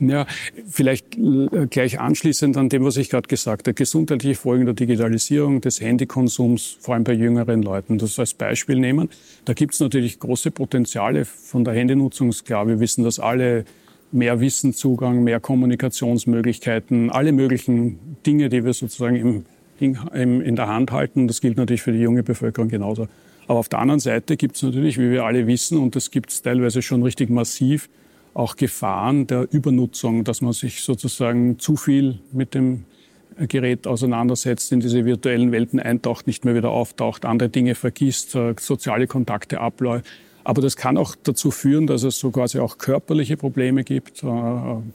Ja, 0.00 0.26
vielleicht 0.66 1.18
äh, 1.18 1.66
gleich 1.68 2.00
anschließend 2.00 2.56
an 2.56 2.70
dem, 2.70 2.84
was 2.84 2.96
ich 2.96 3.10
gerade 3.10 3.28
gesagt 3.28 3.66
habe. 3.66 3.74
Gesundheitliche 3.74 4.34
Folgen 4.34 4.64
der 4.64 4.74
Digitalisierung, 4.74 5.60
des 5.60 5.80
Handykonsums, 5.82 6.78
vor 6.80 6.94
allem 6.94 7.04
bei 7.04 7.12
jüngeren 7.12 7.62
Leuten, 7.62 7.98
das 7.98 8.18
als 8.18 8.32
Beispiel 8.32 8.78
nehmen. 8.78 9.10
Da 9.44 9.52
gibt 9.52 9.74
es 9.74 9.80
natürlich 9.80 10.18
große 10.18 10.52
Potenziale 10.52 11.26
von 11.26 11.64
der 11.64 11.74
Handynutzung. 11.74 12.30
Klar, 12.30 12.66
wir 12.66 12.80
wissen, 12.80 13.04
dass 13.04 13.20
alle 13.20 13.66
mehr 14.10 14.40
Wissenszugang, 14.40 15.22
mehr 15.22 15.38
Kommunikationsmöglichkeiten, 15.38 17.10
alle 17.10 17.32
möglichen 17.32 18.16
Dinge, 18.24 18.48
die 18.48 18.64
wir 18.64 18.72
sozusagen 18.72 19.16
im, 19.16 19.44
im, 20.14 20.40
in 20.40 20.56
der 20.56 20.68
Hand 20.68 20.92
halten. 20.92 21.28
Das 21.28 21.42
gilt 21.42 21.58
natürlich 21.58 21.82
für 21.82 21.92
die 21.92 22.00
junge 22.00 22.22
Bevölkerung 22.22 22.70
genauso. 22.70 23.06
Aber 23.46 23.58
auf 23.58 23.68
der 23.68 23.80
anderen 23.80 24.00
Seite 24.00 24.38
gibt 24.38 24.56
es 24.56 24.62
natürlich, 24.62 24.98
wie 24.98 25.10
wir 25.10 25.24
alle 25.24 25.46
wissen, 25.46 25.76
und 25.76 25.94
das 25.94 26.10
gibt 26.10 26.30
es 26.30 26.40
teilweise 26.40 26.80
schon 26.80 27.02
richtig 27.02 27.28
massiv, 27.28 27.90
auch 28.34 28.56
Gefahren 28.56 29.26
der 29.26 29.48
Übernutzung, 29.52 30.24
dass 30.24 30.40
man 30.40 30.52
sich 30.52 30.82
sozusagen 30.82 31.58
zu 31.58 31.76
viel 31.76 32.18
mit 32.32 32.54
dem 32.54 32.84
Gerät 33.48 33.86
auseinandersetzt, 33.86 34.72
in 34.72 34.80
diese 34.80 35.04
virtuellen 35.04 35.52
Welten 35.52 35.80
eintaucht, 35.80 36.26
nicht 36.26 36.44
mehr 36.44 36.54
wieder 36.54 36.70
auftaucht, 36.70 37.24
andere 37.24 37.48
Dinge 37.48 37.74
vergisst, 37.74 38.36
soziale 38.58 39.06
Kontakte 39.06 39.60
abläuft. 39.60 40.06
Aber 40.44 40.62
das 40.62 40.76
kann 40.76 40.96
auch 40.96 41.14
dazu 41.22 41.50
führen, 41.50 41.86
dass 41.86 42.02
es 42.02 42.18
so 42.18 42.30
quasi 42.30 42.58
auch 42.58 42.78
körperliche 42.78 43.36
Probleme 43.36 43.84
gibt, 43.84 44.22
äh, 44.22 44.26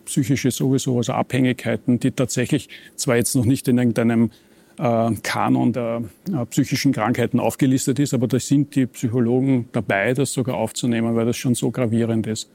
psychische 0.06 0.52
sowieso, 0.52 0.98
also 0.98 1.13
Abhängigkeiten, 1.13 2.00
die 2.00 2.12
tatsächlich 2.12 2.67
zwar 2.95 3.17
jetzt 3.17 3.36
noch 3.36 3.45
nicht 3.45 3.67
in 3.67 3.78
irgendeinem 3.78 4.32
äh, 4.78 5.12
Kanon 5.24 5.71
der 5.71 6.04
äh, 6.34 6.45
psychischen 6.48 6.93
Krankheiten 6.93 7.39
aufgelistet 7.39 8.00
ist, 8.00 8.13
aber 8.13 8.28
da 8.28 8.39
sind 8.39 8.76
die 8.76 8.88
Psychologen 8.88 9.69
dabei, 9.71 10.13
das 10.13 10.34
sogar 10.34 10.56
aufzunehmen, 10.56 11.15
weil 11.15 11.26
das 11.26 11.38
schon 11.38 11.56
so 11.56 11.71
gravierend 11.71 12.28
ist. 12.28 12.50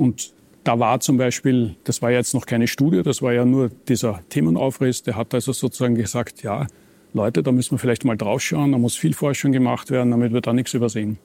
Und 0.00 0.32
da 0.64 0.78
war 0.78 0.98
zum 1.00 1.18
Beispiel, 1.18 1.74
das 1.84 2.00
war 2.00 2.10
jetzt 2.10 2.32
noch 2.32 2.46
keine 2.46 2.68
Studie, 2.68 3.02
das 3.02 3.20
war 3.20 3.34
ja 3.34 3.44
nur 3.44 3.68
dieser 3.86 4.20
Themenaufriss, 4.30 5.02
der 5.02 5.14
hat 5.14 5.34
also 5.34 5.52
sozusagen 5.52 5.94
gesagt, 5.94 6.42
ja, 6.42 6.66
Leute, 7.12 7.42
da 7.42 7.52
müssen 7.52 7.72
wir 7.72 7.78
vielleicht 7.78 8.06
mal 8.06 8.16
draufschauen, 8.16 8.72
da 8.72 8.78
muss 8.78 8.96
viel 8.96 9.12
Forschung 9.12 9.52
gemacht 9.52 9.90
werden, 9.90 10.10
damit 10.10 10.32
wir 10.32 10.40
da 10.40 10.54
nichts 10.54 10.72
übersehen. 10.72 11.18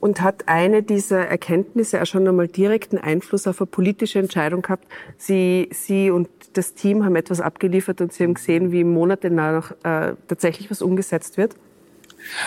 Und 0.00 0.20
hat 0.20 0.48
eine 0.48 0.82
dieser 0.82 1.26
Erkenntnisse 1.26 2.02
auch 2.02 2.06
schon 2.06 2.28
einmal 2.28 2.46
direkten 2.46 2.98
Einfluss 2.98 3.46
auf 3.46 3.62
eine 3.62 3.68
politische 3.68 4.18
Entscheidung 4.18 4.60
gehabt? 4.60 4.86
Sie, 5.16 5.70
Sie 5.72 6.10
und 6.10 6.28
das 6.52 6.74
Team 6.74 7.06
haben 7.06 7.16
etwas 7.16 7.40
abgeliefert 7.40 8.02
und 8.02 8.12
Sie 8.12 8.24
haben 8.24 8.34
gesehen, 8.34 8.70
wie 8.70 8.84
Monate 8.84 9.30
nach 9.30 9.70
äh, 9.82 10.12
tatsächlich 10.28 10.70
was 10.70 10.82
umgesetzt 10.82 11.38
wird? 11.38 11.54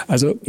Also 0.08 0.40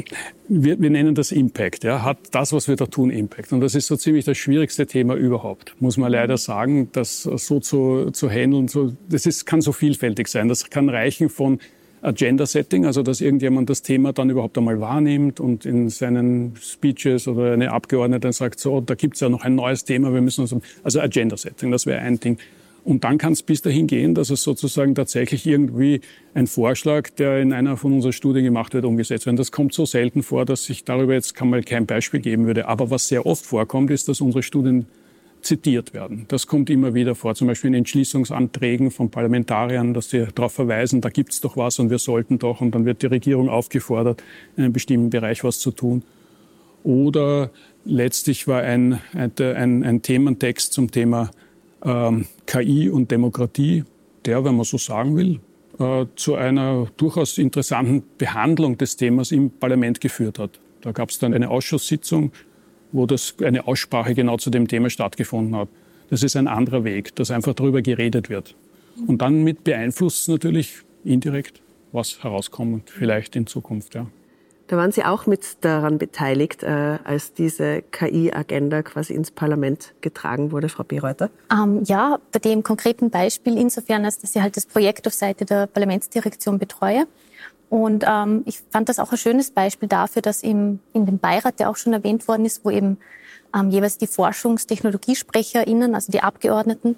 wir, 0.49 0.81
wir 0.81 0.91
nennen 0.91 1.15
das 1.15 1.33
Impact. 1.33 1.85
Ja. 1.85 2.03
Hat 2.03 2.19
das, 2.33 2.53
was 2.53 2.69
wir 2.69 2.77
da 2.77 2.87
tun, 2.87 3.11
Impact? 3.11 3.53
Und 3.53 3.61
das 3.61 3.75
ist 3.75 3.87
so 3.87 3.97
ziemlich 3.97 4.25
das 4.25 4.39
schwierigste 4.39 4.87
Thema 4.87 5.15
überhaupt, 5.15 5.75
muss 5.81 5.97
man 5.97 6.13
leider 6.13 6.37
sagen, 6.37 6.91
das 6.93 7.23
so 7.23 7.61
zu, 7.61 8.11
zu 8.13 8.31
handeln. 8.31 8.69
So, 8.69 8.93
das 9.09 9.27
ist, 9.27 9.47
kann 9.47 9.61
so 9.61 9.73
vielfältig 9.73 10.29
sein. 10.29 10.49
Das 10.49 10.71
kann 10.71 10.89
reichen 10.89 11.29
von 11.29 11.61
Agenda-Setting, 12.03 12.87
also 12.87 13.03
dass 13.03 13.21
irgendjemand 13.21 13.71
das 13.71 13.83
Thema 13.83 14.13
dann 14.13 14.31
überhaupt 14.31 14.57
einmal 14.57 14.81
wahrnimmt 14.81 15.41
und 15.41 15.67
in 15.67 15.89
seinen 15.89 16.55
Speeches 16.61 17.27
oder 17.27 17.53
eine 17.53 17.73
Abgeordnete 17.73 18.33
sagt, 18.33 18.61
so, 18.61 18.81
da 18.81 18.95
gibt's 18.95 19.21
ja 19.21 19.29
noch 19.29 19.43
ein 19.43 19.55
neues 19.55 19.85
Thema, 19.85 20.13
wir 20.13 20.21
müssen 20.21 20.43
uns, 20.43 20.55
also 20.83 21.01
Agenda-Setting, 21.01 21.71
das 21.71 21.87
wäre 21.87 22.01
ein 22.01 22.21
Ding. 22.21 22.39
Und 22.89 23.05
dann 23.05 23.19
kann 23.19 23.35
es 23.35 23.43
bis 23.43 23.61
dahin 23.61 23.87
gehen, 23.87 24.15
dass 24.15 24.31
es 24.31 24.43
sozusagen 24.43 24.95
tatsächlich 24.95 25.47
irgendwie 25.47 26.01
ein 26.33 26.47
Vorschlag, 26.47 27.11
der 27.11 27.39
in 27.39 27.53
einer 27.53 27.77
von 27.77 27.93
unseren 27.93 28.15
Studien 28.15 28.45
gemacht 28.45 28.73
wird, 28.73 28.87
umgesetzt 28.87 29.27
wird. 29.27 29.39
Das 29.39 29.53
kommt 29.53 29.75
so 29.75 29.85
selten 29.85 30.23
vor, 30.23 30.47
dass 30.47 30.71
ich 30.71 30.85
darüber 30.85 31.13
jetzt 31.13 31.35
kann 31.35 31.51
mal 31.51 31.63
kein 31.63 31.85
Beispiel 31.85 32.21
geben 32.21 32.47
würde. 32.47 32.67
Aber 32.67 32.91
was 32.91 33.09
sehr 33.09 33.27
oft 33.27 33.45
vorkommt, 33.45 33.91
ist, 33.91 34.09
dass 34.09 34.23
unsere 34.23 34.43
Studien 34.43 34.87
zitiert 35.43 35.93
werden. 35.93 36.25
Das 36.29 36.47
kommt 36.47 36.71
immer 36.71 36.95
wieder 36.95 37.15
vor, 37.15 37.35
zum 37.35 37.49
Beispiel 37.49 37.69
in 37.69 37.75
Entschließungsanträgen 37.75 38.91
von 38.91 39.11
Parlamentariern, 39.11 39.93
dass 39.93 40.09
sie 40.09 40.27
darauf 40.35 40.55
verweisen, 40.55 41.03
da 41.03 41.11
gibt 41.11 41.35
es 41.35 41.43
doch 41.43 41.59
was 41.59 41.79
und 41.81 41.91
wir 41.91 41.99
sollten 41.99 42.39
doch. 42.39 42.63
Und 42.63 42.75
dann 42.75 42.87
wird 42.87 43.03
die 43.03 43.09
Regierung 43.09 43.51
aufgefordert, 43.51 44.25
in 44.57 44.65
einem 44.65 44.73
bestimmten 44.73 45.11
Bereich 45.11 45.45
was 45.45 45.59
zu 45.59 45.73
tun. 45.73 46.05
Oder 46.85 47.51
letztlich 47.85 48.49
war 48.49 48.63
ein, 48.63 48.99
ein, 49.13 49.85
ein 49.85 50.01
Thementext 50.01 50.73
zum 50.73 50.91
Thema 50.91 51.31
ähm, 51.85 52.27
KI 52.47 52.89
und 52.91 53.11
Demokratie, 53.11 53.85
der, 54.25 54.45
wenn 54.45 54.57
man 54.57 54.65
so 54.65 54.79
sagen 54.79 55.17
will, 55.17 55.41
äh, 55.79 56.07
zu 56.17 56.35
einer 56.35 56.87
durchaus 56.97 57.39
interessanten 57.39 58.03
Behandlung 58.19 58.79
des 58.79 58.97
Themas 58.97 59.33
im 59.33 59.51
Parlament 59.51 60.01
geführt 60.01 60.39
hat. 60.39 60.59
Da 60.81 60.93
gab 60.93 61.11
es 61.11 61.19
dann 61.19 61.35
eine 61.35 61.51
Ausschusssitzung, 61.51 62.33
wo 62.93 63.07
das, 63.07 63.35
eine 63.43 63.67
Aussprache 63.67 64.15
genau 64.15 64.37
zu 64.37 64.51
dem 64.51 64.69
Thema 64.69 64.91
stattgefunden 64.91 65.57
hat. 65.57 65.69
Das 66.11 66.23
ist 66.23 66.37
ein 66.37 66.49
anderer 66.49 66.85
Weg, 66.85 67.15
dass 67.17 67.31
einfach 67.31 67.55
darüber 67.55 67.83
geredet 67.83 68.31
wird. 68.31 68.55
Und 69.07 69.23
dann 69.23 69.45
mit 69.45 69.65
beeinflusst 69.65 70.29
natürlich 70.29 70.79
indirekt, 71.05 71.61
was 71.93 72.23
herauskommt, 72.23 72.91
vielleicht 72.91 73.37
in 73.37 73.47
Zukunft. 73.47 73.95
Ja. 73.95 74.07
Da 74.69 74.77
waren 74.77 74.93
Sie 74.93 75.03
auch 75.03 75.25
mit 75.25 75.65
daran 75.65 75.97
beteiligt, 75.97 76.63
äh, 76.63 76.99
als 77.03 77.33
diese 77.33 77.81
KI-Agenda 77.91 78.83
quasi 78.83 79.15
ins 79.15 79.31
Parlament 79.31 79.95
getragen 80.03 80.53
wurde, 80.53 80.69
Frau 80.69 80.85
Bereuter? 80.85 81.31
Ähm, 81.51 81.83
ja, 81.85 82.19
bei 82.33 82.39
dem 82.39 82.63
konkreten 82.63 83.09
Beispiel 83.09 83.57
insofern, 83.57 84.05
als 84.05 84.19
dass 84.19 84.37
ich 84.37 84.43
halt 84.43 84.59
das 84.59 84.67
Projekt 84.67 85.07
auf 85.07 85.15
Seite 85.15 85.47
der 85.47 85.67
Parlamentsdirektion 85.67 86.59
betreue. 86.59 87.07
Und 87.71 88.05
ähm, 88.07 88.43
ich 88.45 88.61
fand 88.71 88.91
das 88.91 88.99
auch 88.99 89.11
ein 89.11 89.17
schönes 89.17 89.51
Beispiel 89.51 89.89
dafür, 89.89 90.21
dass 90.21 90.43
im, 90.43 90.81
in 90.93 91.07
dem 91.07 91.19
Beirat, 91.19 91.59
der 91.61 91.71
auch 91.71 91.77
schon 91.77 91.95
erwähnt 91.95 92.29
worden 92.29 92.45
ist, 92.45 92.63
wo 92.63 92.71
eben 92.71 92.99
ähm, 93.55 93.71
jeweils 93.71 93.97
die 93.97 94.07
ForschungstechnologiesprecherInnen, 94.07 95.95
also 95.95 96.13
die 96.13 96.23
Abgeordneten, 96.23 96.97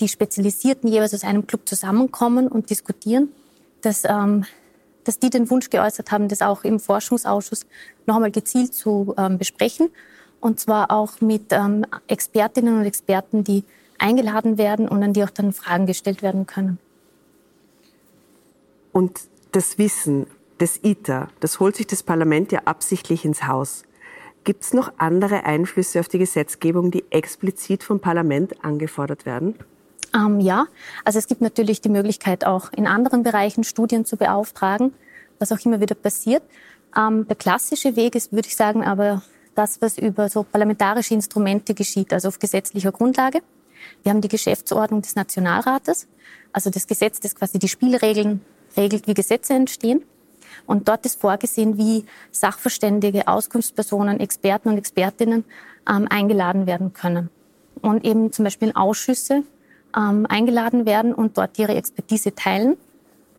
die 0.00 0.08
Spezialisierten 0.08 0.90
jeweils 0.90 1.14
aus 1.14 1.24
einem 1.24 1.46
Club 1.46 1.66
zusammenkommen 1.66 2.48
und 2.48 2.68
diskutieren, 2.68 3.30
dass, 3.80 4.04
ähm, 4.04 4.44
dass 5.06 5.18
die 5.18 5.30
den 5.30 5.48
Wunsch 5.50 5.70
geäußert 5.70 6.10
haben, 6.10 6.28
das 6.28 6.42
auch 6.42 6.64
im 6.64 6.80
Forschungsausschuss 6.80 7.64
noch 8.06 8.16
einmal 8.16 8.32
gezielt 8.32 8.74
zu 8.74 9.14
ähm, 9.16 9.38
besprechen. 9.38 9.90
Und 10.40 10.60
zwar 10.60 10.90
auch 10.90 11.20
mit 11.20 11.52
ähm, 11.52 11.86
Expertinnen 12.08 12.78
und 12.78 12.84
Experten, 12.84 13.44
die 13.44 13.64
eingeladen 13.98 14.58
werden 14.58 14.88
und 14.88 15.02
an 15.02 15.12
die 15.12 15.24
auch 15.24 15.30
dann 15.30 15.52
Fragen 15.52 15.86
gestellt 15.86 16.22
werden 16.22 16.46
können. 16.46 16.78
Und 18.92 19.20
das 19.52 19.78
Wissen 19.78 20.26
des 20.60 20.80
ITER, 20.82 21.28
das 21.40 21.60
holt 21.60 21.76
sich 21.76 21.86
das 21.86 22.02
Parlament 22.02 22.52
ja 22.52 22.62
absichtlich 22.64 23.24
ins 23.24 23.46
Haus. 23.46 23.84
Gibt 24.44 24.64
es 24.64 24.72
noch 24.72 24.92
andere 24.98 25.44
Einflüsse 25.44 26.00
auf 26.00 26.08
die 26.08 26.18
Gesetzgebung, 26.18 26.90
die 26.90 27.04
explizit 27.10 27.82
vom 27.82 28.00
Parlament 28.00 28.64
angefordert 28.64 29.26
werden? 29.26 29.56
Ähm, 30.16 30.40
ja, 30.40 30.66
also 31.04 31.18
es 31.18 31.26
gibt 31.26 31.40
natürlich 31.40 31.80
die 31.80 31.88
Möglichkeit, 31.88 32.46
auch 32.46 32.72
in 32.72 32.86
anderen 32.86 33.22
Bereichen 33.22 33.64
Studien 33.64 34.04
zu 34.04 34.16
beauftragen, 34.16 34.94
was 35.38 35.52
auch 35.52 35.58
immer 35.64 35.80
wieder 35.80 35.94
passiert. 35.94 36.42
Ähm, 36.96 37.26
der 37.28 37.36
klassische 37.36 37.96
Weg 37.96 38.14
ist, 38.14 38.32
würde 38.32 38.48
ich 38.48 38.56
sagen, 38.56 38.82
aber 38.82 39.22
das, 39.54 39.80
was 39.82 39.98
über 39.98 40.28
so 40.28 40.42
parlamentarische 40.42 41.14
Instrumente 41.14 41.74
geschieht, 41.74 42.12
also 42.12 42.28
auf 42.28 42.38
gesetzlicher 42.38 42.92
Grundlage. 42.92 43.40
Wir 44.02 44.10
haben 44.10 44.20
die 44.20 44.28
Geschäftsordnung 44.28 45.02
des 45.02 45.16
Nationalrates, 45.16 46.08
also 46.52 46.70
das 46.70 46.86
Gesetz, 46.86 47.20
das 47.20 47.34
quasi 47.34 47.58
die 47.58 47.68
Spielregeln 47.68 48.40
regelt, 48.76 49.06
wie 49.06 49.14
Gesetze 49.14 49.54
entstehen. 49.54 50.02
Und 50.66 50.88
dort 50.88 51.04
ist 51.04 51.20
vorgesehen, 51.20 51.76
wie 51.76 52.06
Sachverständige, 52.30 53.28
Auskunftspersonen, 53.28 54.20
Experten 54.20 54.70
und 54.70 54.78
Expertinnen 54.78 55.44
ähm, 55.88 56.06
eingeladen 56.08 56.66
werden 56.66 56.92
können. 56.92 57.28
Und 57.82 58.04
eben 58.04 58.32
zum 58.32 58.44
Beispiel 58.44 58.68
in 58.68 58.76
Ausschüsse 58.76 59.44
ähm, 59.96 60.26
eingeladen 60.28 60.86
werden 60.86 61.14
und 61.14 61.38
dort 61.38 61.58
ihre 61.58 61.74
Expertise 61.74 62.34
teilen. 62.34 62.76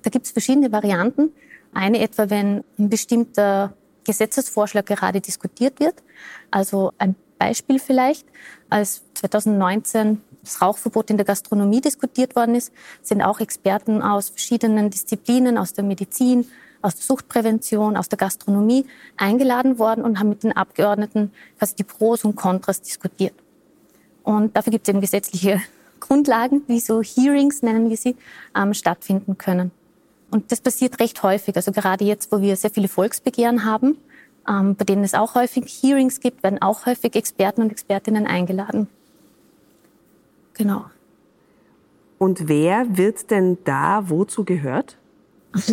Da 0.04 0.10
gibt 0.10 0.26
es 0.26 0.32
verschiedene 0.32 0.72
Varianten. 0.72 1.32
Eine 1.74 2.00
etwa, 2.00 2.30
wenn 2.30 2.64
ein 2.80 2.90
bestimmter 2.90 3.74
Gesetzesvorschlag 4.04 4.86
gerade 4.86 5.22
diskutiert 5.22 5.80
wird. 5.80 5.96
Also 6.50 6.94
ein 6.98 7.16
Beispiel 7.38 7.80
vielleicht, 7.80 8.26
als 8.70 9.04
2019 9.16 10.22
das 10.42 10.62
Rauchverbot 10.62 11.10
in 11.10 11.18
der 11.18 11.26
Gastronomie 11.26 11.82
diskutiert 11.82 12.36
worden 12.36 12.56
ist, 12.56 12.72
sind 13.02 13.22
auch 13.22 13.40
Experten 13.40 14.02
aus 14.02 14.30
verschiedenen 14.30 14.90
Disziplinen, 14.90 15.58
aus 15.58 15.74
der 15.74 15.84
Medizin, 15.84 16.48
aus 16.82 16.96
der 16.96 17.04
Suchtprävention, 17.04 17.98
aus 17.98 18.08
der 18.08 18.18
Gastronomie 18.18 18.86
eingeladen 19.18 19.78
worden 19.78 20.04
und 20.04 20.20
haben 20.20 20.30
mit 20.30 20.44
den 20.44 20.56
Abgeordneten 20.56 21.32
quasi 21.60 21.76
die 21.76 21.84
Pros 21.84 22.24
und 22.24 22.36
Kontras 22.36 22.82
diskutiert. 22.82 23.34
Und 24.24 24.56
dafür 24.56 24.72
gibt 24.72 24.88
es 24.88 24.92
eben 24.92 25.02
gesetzliche 25.02 25.62
Grundlagen, 26.00 26.64
wie 26.68 26.80
so 26.80 27.02
Hearings 27.02 27.62
nennen 27.62 27.90
wir 27.90 27.98
sie, 27.98 28.16
ähm, 28.56 28.74
stattfinden 28.74 29.38
können. 29.38 29.72
Und 30.30 30.52
das 30.52 30.62
passiert 30.62 31.00
recht 31.00 31.24
häufig. 31.24 31.56
Also 31.56 31.72
gerade 31.72 32.04
jetzt, 32.06 32.32
wo 32.32 32.42
wir 32.42 32.56
sehr 32.56 32.70
viele 32.70 32.88
Volksbegehren 32.88 33.64
haben, 33.64 33.98
ähm, 34.48 34.76
bei 34.76 34.86
denen 34.86 35.04
es 35.04 35.14
auch 35.14 35.36
häufig 35.36 35.66
Hearings 35.82 36.20
gibt, 36.20 36.44
werden 36.44 36.62
auch 36.62 36.86
häufig 36.86 37.16
Experten 37.16 37.62
und 37.62 37.72
Expertinnen 37.72 38.28
eingeladen. 38.28 38.88
Genau. 40.54 40.86
Und 42.18 42.48
wer 42.48 42.98
wird 42.98 43.30
denn 43.30 43.58
da 43.64 44.10
wozu 44.10 44.44
gehört? 44.44 44.98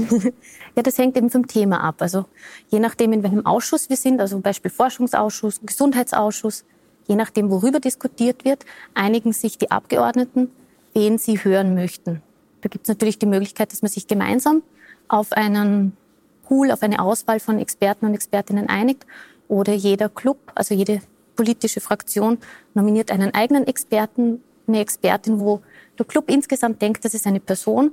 ja, 0.76 0.82
das 0.82 0.98
hängt 0.98 1.16
eben 1.16 1.30
vom 1.30 1.46
Thema 1.46 1.82
ab. 1.82 1.96
Also 1.98 2.26
je 2.68 2.78
nachdem, 2.78 3.12
in 3.12 3.22
welchem 3.22 3.46
Ausschuss 3.46 3.88
wir 3.88 3.96
sind, 3.96 4.20
also 4.20 4.36
zum 4.36 4.42
Beispiel 4.42 4.70
Forschungsausschuss, 4.70 5.60
Gesundheitsausschuss, 5.64 6.64
je 7.06 7.16
nachdem, 7.16 7.50
worüber 7.50 7.80
diskutiert 7.80 8.44
wird, 8.44 8.64
einigen 8.94 9.32
sich 9.32 9.58
die 9.58 9.70
Abgeordneten, 9.70 10.50
wen 10.92 11.18
sie 11.18 11.42
hören 11.42 11.74
möchten. 11.74 12.22
Da 12.62 12.68
gibt 12.68 12.84
es 12.84 12.88
natürlich 12.88 13.18
die 13.18 13.26
Möglichkeit, 13.26 13.72
dass 13.72 13.82
man 13.82 13.90
sich 13.90 14.06
gemeinsam 14.06 14.62
auf 15.08 15.32
einen 15.32 15.96
Pool, 16.44 16.70
auf 16.70 16.82
eine 16.82 17.00
Auswahl 17.00 17.40
von 17.40 17.58
Experten 17.58 18.06
und 18.06 18.14
Expertinnen 18.14 18.68
einigt 18.68 19.06
oder 19.48 19.72
jeder 19.72 20.08
Club, 20.08 20.38
also 20.54 20.74
jede 20.74 21.00
politische 21.36 21.80
Fraktion 21.80 22.38
nominiert 22.74 23.10
einen 23.10 23.34
eigenen 23.34 23.66
Experten, 23.66 24.42
eine 24.66 24.80
Expertin, 24.80 25.40
wo 25.40 25.60
der 25.98 26.06
Club 26.06 26.30
insgesamt 26.30 26.80
denkt, 26.80 27.04
das 27.04 27.14
ist 27.14 27.26
eine 27.26 27.40
Person, 27.40 27.92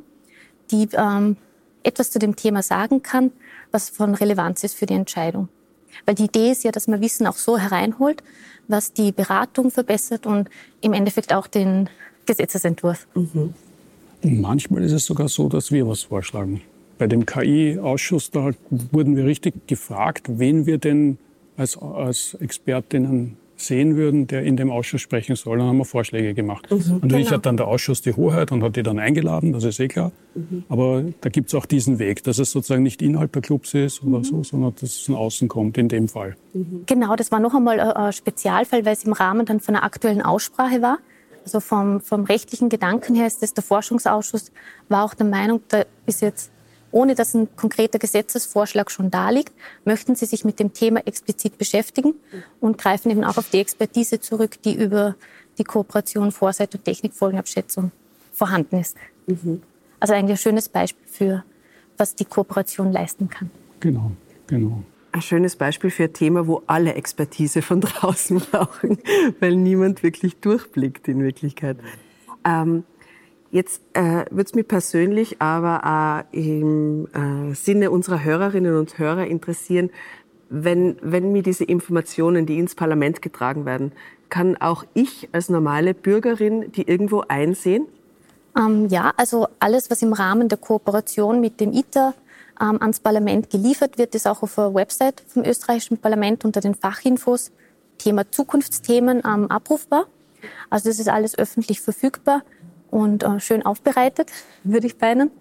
die 0.69 0.88
ähm, 0.93 1.38
etwas 1.84 2.12
zu 2.12 2.19
dem 2.19 2.36
Thema 2.36 2.62
sagen 2.62 3.02
kann, 3.02 3.32
was 3.71 3.89
von 3.89 4.15
Relevanz 4.15 4.63
ist 4.63 4.76
für 4.76 4.86
die 4.86 4.93
Entscheidung. 4.93 5.50
Weil 6.06 6.15
die 6.15 6.25
Idee 6.25 6.51
ist 6.51 6.63
ja, 6.63 6.71
dass 6.71 6.88
man 6.88 7.01
Wissen 7.01 7.27
auch 7.27 7.36
so 7.36 7.58
hereinholt, 7.58 8.23
was 8.67 8.93
die 8.93 9.12
Beratung 9.12 9.71
verbessert 9.71 10.25
und 10.25 10.49
im 10.82 10.93
Endeffekt 10.93 11.34
auch 11.34 11.47
den 11.47 11.89
Gesetzesentwurf. 12.25 13.08
Mhm. 13.15 13.54
Manchmal 14.23 14.84
ist 14.84 14.91
es 14.91 15.06
sogar 15.06 15.27
so, 15.27 15.49
dass 15.49 15.71
wir 15.71 15.88
was 15.88 16.04
vorschlagen. 16.04 16.62
Bei 16.99 17.08
dem 17.08 17.25
KI-Ausschuss, 17.25 18.30
da 18.30 18.51
wurden 18.69 19.15
wir 19.15 19.25
richtig 19.25 19.67
gefragt, 19.67 20.27
wen 20.27 20.67
wir 20.67 20.77
denn 20.77 21.17
als, 21.58 21.77
als 21.77 22.36
Expertinnen 22.36 23.38
sehen 23.65 23.95
würden, 23.95 24.28
der 24.28 24.43
in 24.43 24.58
dem 24.58 24.69
Ausschuss 24.69 25.02
sprechen 25.02 25.36
soll. 25.36 25.58
Dann 25.58 25.67
haben 25.67 25.78
wir 25.78 25.86
Vorschläge 25.86 26.34
gemacht. 26.34 26.69
Mhm, 26.69 26.78
und 26.78 27.04
natürlich 27.04 27.26
genau. 27.26 27.38
hat 27.38 27.45
dann 27.45 27.58
der 27.58 27.67
Ausschuss 27.67 28.02
die 28.02 28.13
Hoheit 28.13 28.52
und 28.52 28.63
hat 28.63 28.76
die 28.76 28.84
dann 28.84 29.00
eingeladen, 29.00 29.54
das 29.54 29.63
ist 29.63 29.80
eh 29.80 29.88
klar. 29.88 30.12
Mhm. 30.36 30.63
Aber 30.69 31.04
da 31.21 31.30
gibt 31.30 31.50
es 31.50 31.56
auch 31.56 31.65
diesen 31.65 32.00
Weg, 32.00 32.24
dass 32.24 32.39
es 32.39 32.52
sozusagen 32.52 32.84
nicht 32.84 33.02
Inhalt 33.02 33.36
der 33.36 33.41
Clubs 33.41 33.74
ist 33.74 34.04
oder 34.04 34.19
mhm. 34.19 34.24
so, 34.24 34.43
sondern 34.43 34.74
dass 34.74 34.84
es 34.84 35.00
von 35.02 35.15
außen 35.15 35.47
kommt 35.47 35.78
in 35.78 35.88
dem 35.88 36.08
Fall. 36.08 36.36
Mhm. 36.54 36.84
Genau, 36.86 37.15
das 37.15 37.32
war 37.32 37.39
noch 37.39 37.56
einmal 37.56 37.80
ein 37.80 38.13
Spezialfall, 38.13 38.86
weil 38.86 38.93
es 38.93 39.04
im 39.04 39.13
Rahmen 39.13 39.45
dann 39.45 39.60
von 39.60 39.76
einer 39.76 39.84
aktuellen 39.84 40.21
Aussprache 40.21 40.82
war. 40.82 41.00
Also 41.43 41.60
vom, 41.60 42.02
vom 42.02 42.24
rechtlichen 42.24 42.69
Gedanken 42.69 43.15
her 43.15 43.26
ist 43.26 43.41
das 43.41 43.54
der 43.54 43.63
Forschungsausschuss 43.63 44.52
war 44.89 45.04
auch 45.04 45.13
der 45.13 45.26
Meinung, 45.26 45.62
da 45.69 45.86
ist 46.06 46.21
jetzt 46.21 46.52
ohne 46.91 47.15
dass 47.15 47.34
ein 47.34 47.47
konkreter 47.56 47.99
Gesetzesvorschlag 47.99 48.91
schon 48.91 49.12
da 49.12 49.30
liegt, 49.30 49.54
möchten 49.86 50.15
Sie 50.15 50.25
sich 50.25 50.45
mit 50.45 50.60
dem 50.60 50.73
Thema 50.73 51.06
explizit 51.06 51.58
beschäftigen 51.58 52.15
und 52.60 52.77
greifen 52.77 53.12
eben 53.12 53.23
auch 53.23 53.38
auf 53.38 53.49
die 53.49 53.60
Expertise 53.60 54.19
zurück, 54.19 54.62
die 54.63 54.75
über 54.75 55.15
die 55.58 55.63
Kooperation 55.63 56.32
Vorseite 56.32 56.77
und 56.77 56.86
Technikfolgenabschätzung 56.86 57.91
vorhanden 58.34 58.80
ist. 58.80 58.97
Mhm. 59.27 59.62
Also 59.99 60.13
eigentlich 60.13 60.39
ein 60.39 60.41
schönes 60.41 60.69
Beispiel 60.69 61.08
für, 61.08 61.43
was 61.97 62.15
die 62.15 62.25
Kooperation 62.25 62.91
leisten 62.91 63.30
kann. 63.30 63.51
Genau, 63.80 64.12
genau. 64.47 64.84
Ein 65.12 65.21
schönes 65.21 65.56
Beispiel 65.56 65.91
für 65.91 66.06
ein 66.06 66.13
Thema, 66.13 66.47
wo 66.47 66.63
alle 66.67 66.93
Expertise 66.93 67.62
von 67.62 67.82
draußen 67.82 68.39
brauchen, 68.51 68.97
weil 69.39 69.56
niemand 69.56 70.04
wirklich 70.04 70.38
durchblickt 70.38 71.08
in 71.08 71.21
Wirklichkeit. 71.21 71.77
Ähm, 72.45 72.84
Jetzt 73.52 73.82
äh, 73.94 74.24
würde 74.32 74.52
mich 74.56 74.68
persönlich 74.68 75.42
aber 75.42 75.84
auch 75.84 76.34
im 76.34 77.08
äh, 77.14 77.54
Sinne 77.54 77.92
unserer 77.92 78.24
Hörerinnen 78.24 78.78
und 78.78 78.98
Hörer 78.98 79.28
interessieren, 79.28 79.90
wenn, 80.50 80.96
wenn 81.02 81.34
mir 81.34 81.44
diese 81.44 81.66
Informationen, 81.66 82.46
die 82.46 82.58
ins 82.58 82.76
Parlament 82.76 83.22
getragen 83.22 83.66
werden, 83.66 83.92
kann 84.30 84.56
auch 84.56 84.86
ich 84.94 85.28
als 85.34 85.50
normale 85.50 85.94
Bürgerin 85.94 86.72
die 86.72 86.88
irgendwo 86.88 87.24
einsehen? 87.28 87.88
Ähm, 88.58 88.88
ja, 88.88 89.12
also 89.18 89.48
alles, 89.60 89.92
was 89.92 90.02
im 90.02 90.14
Rahmen 90.14 90.48
der 90.48 90.58
Kooperation 90.58 91.42
mit 91.42 91.60
dem 91.60 91.74
ITER 91.74 92.14
ähm, 92.62 92.82
ans 92.82 93.02
Parlament 93.02 93.50
geliefert 93.50 93.98
wird, 93.98 94.16
ist 94.16 94.28
auch 94.28 94.44
auf 94.44 94.56
der 94.56 94.74
Website 94.74 95.24
vom 95.28 95.44
österreichischen 95.44 95.98
Parlament 95.98 96.46
unter 96.46 96.62
den 96.62 96.76
Fachinfos 96.76 97.52
Thema 97.98 98.30
Zukunftsthemen 98.32 99.22
ähm, 99.26 99.52
abrufbar. 99.52 100.06
Also 100.70 100.90
das 100.90 101.00
ist 101.00 101.10
alles 101.10 101.38
öffentlich 101.38 101.82
verfügbar 101.82 102.44
und 102.91 103.23
äh, 103.23 103.39
schön 103.39 103.65
aufbereitet, 103.65 104.32
würde 104.63 104.86
ich 104.86 104.99
meinen. 104.99 105.32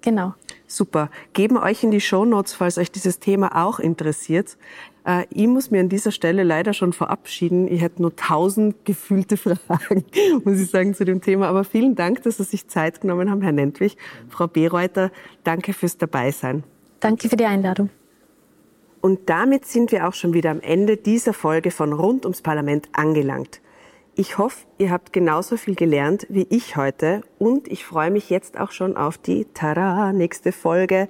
Genau. 0.00 0.34
Super. 0.68 1.10
Geben 1.32 1.56
euch 1.58 1.82
in 1.82 1.90
die 1.90 2.00
Show 2.00 2.24
Notes, 2.24 2.54
falls 2.54 2.78
euch 2.78 2.90
dieses 2.90 3.18
Thema 3.18 3.66
auch 3.66 3.78
interessiert. 3.78 4.56
Äh, 5.04 5.26
ich 5.30 5.46
muss 5.46 5.70
mir 5.70 5.80
an 5.80 5.88
dieser 5.88 6.12
Stelle 6.12 6.44
leider 6.44 6.72
schon 6.72 6.92
verabschieden. 6.92 7.68
Ich 7.68 7.80
hätte 7.80 8.02
nur 8.02 8.14
tausend 8.14 8.84
gefühlte 8.84 9.36
Fragen, 9.36 10.04
muss 10.44 10.60
ich 10.60 10.70
sagen, 10.70 10.94
zu 10.94 11.04
dem 11.04 11.20
Thema. 11.20 11.48
Aber 11.48 11.64
vielen 11.64 11.94
Dank, 11.94 12.22
dass 12.22 12.36
Sie 12.36 12.44
sich 12.44 12.68
Zeit 12.68 13.00
genommen 13.00 13.30
haben, 13.30 13.42
Herr 13.42 13.52
Nentwich. 13.52 13.96
Frau 14.28 14.46
Bereuter, 14.46 15.10
danke 15.44 15.72
fürs 15.72 15.98
Dabeisein. 15.98 16.64
Danke 17.00 17.28
für 17.28 17.36
die 17.36 17.44
Einladung. 17.44 17.90
Und 19.00 19.28
damit 19.28 19.66
sind 19.66 19.92
wir 19.92 20.08
auch 20.08 20.14
schon 20.14 20.32
wieder 20.32 20.50
am 20.50 20.60
Ende 20.60 20.96
dieser 20.96 21.32
Folge 21.32 21.70
von 21.70 21.92
Rund 21.92 22.24
ums 22.24 22.42
Parlament 22.42 22.88
angelangt. 22.92 23.60
Ich 24.18 24.38
hoffe, 24.38 24.66
ihr 24.78 24.90
habt 24.90 25.12
genauso 25.12 25.58
viel 25.58 25.74
gelernt 25.74 26.26
wie 26.30 26.46
ich 26.48 26.78
heute 26.78 27.20
und 27.38 27.68
ich 27.68 27.84
freue 27.84 28.10
mich 28.10 28.30
jetzt 28.30 28.58
auch 28.58 28.70
schon 28.70 28.96
auf 28.96 29.18
die 29.18 29.44
Tada 29.52 30.14
nächste 30.14 30.52
Folge. 30.52 31.08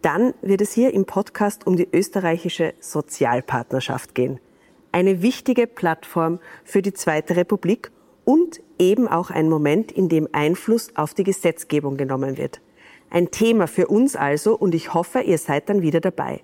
dann 0.00 0.32
wird 0.40 0.62
es 0.62 0.72
hier 0.72 0.94
im 0.94 1.04
Podcast 1.04 1.66
um 1.66 1.76
die 1.76 1.86
österreichische 1.92 2.72
Sozialpartnerschaft 2.80 4.14
gehen. 4.14 4.40
Eine 4.92 5.20
wichtige 5.20 5.66
Plattform 5.66 6.40
für 6.64 6.80
die 6.80 6.94
Zweite 6.94 7.36
Republik 7.36 7.92
und 8.24 8.62
eben 8.78 9.08
auch 9.08 9.30
ein 9.30 9.50
Moment, 9.50 9.92
in 9.92 10.08
dem 10.08 10.26
Einfluss 10.32 10.96
auf 10.96 11.12
die 11.12 11.24
Gesetzgebung 11.24 11.98
genommen 11.98 12.38
wird. 12.38 12.62
Ein 13.10 13.30
Thema 13.30 13.66
für 13.66 13.88
uns 13.88 14.16
also 14.16 14.56
und 14.56 14.74
ich 14.74 14.94
hoffe, 14.94 15.20
ihr 15.20 15.36
seid 15.36 15.68
dann 15.68 15.82
wieder 15.82 16.00
dabei. 16.00 16.40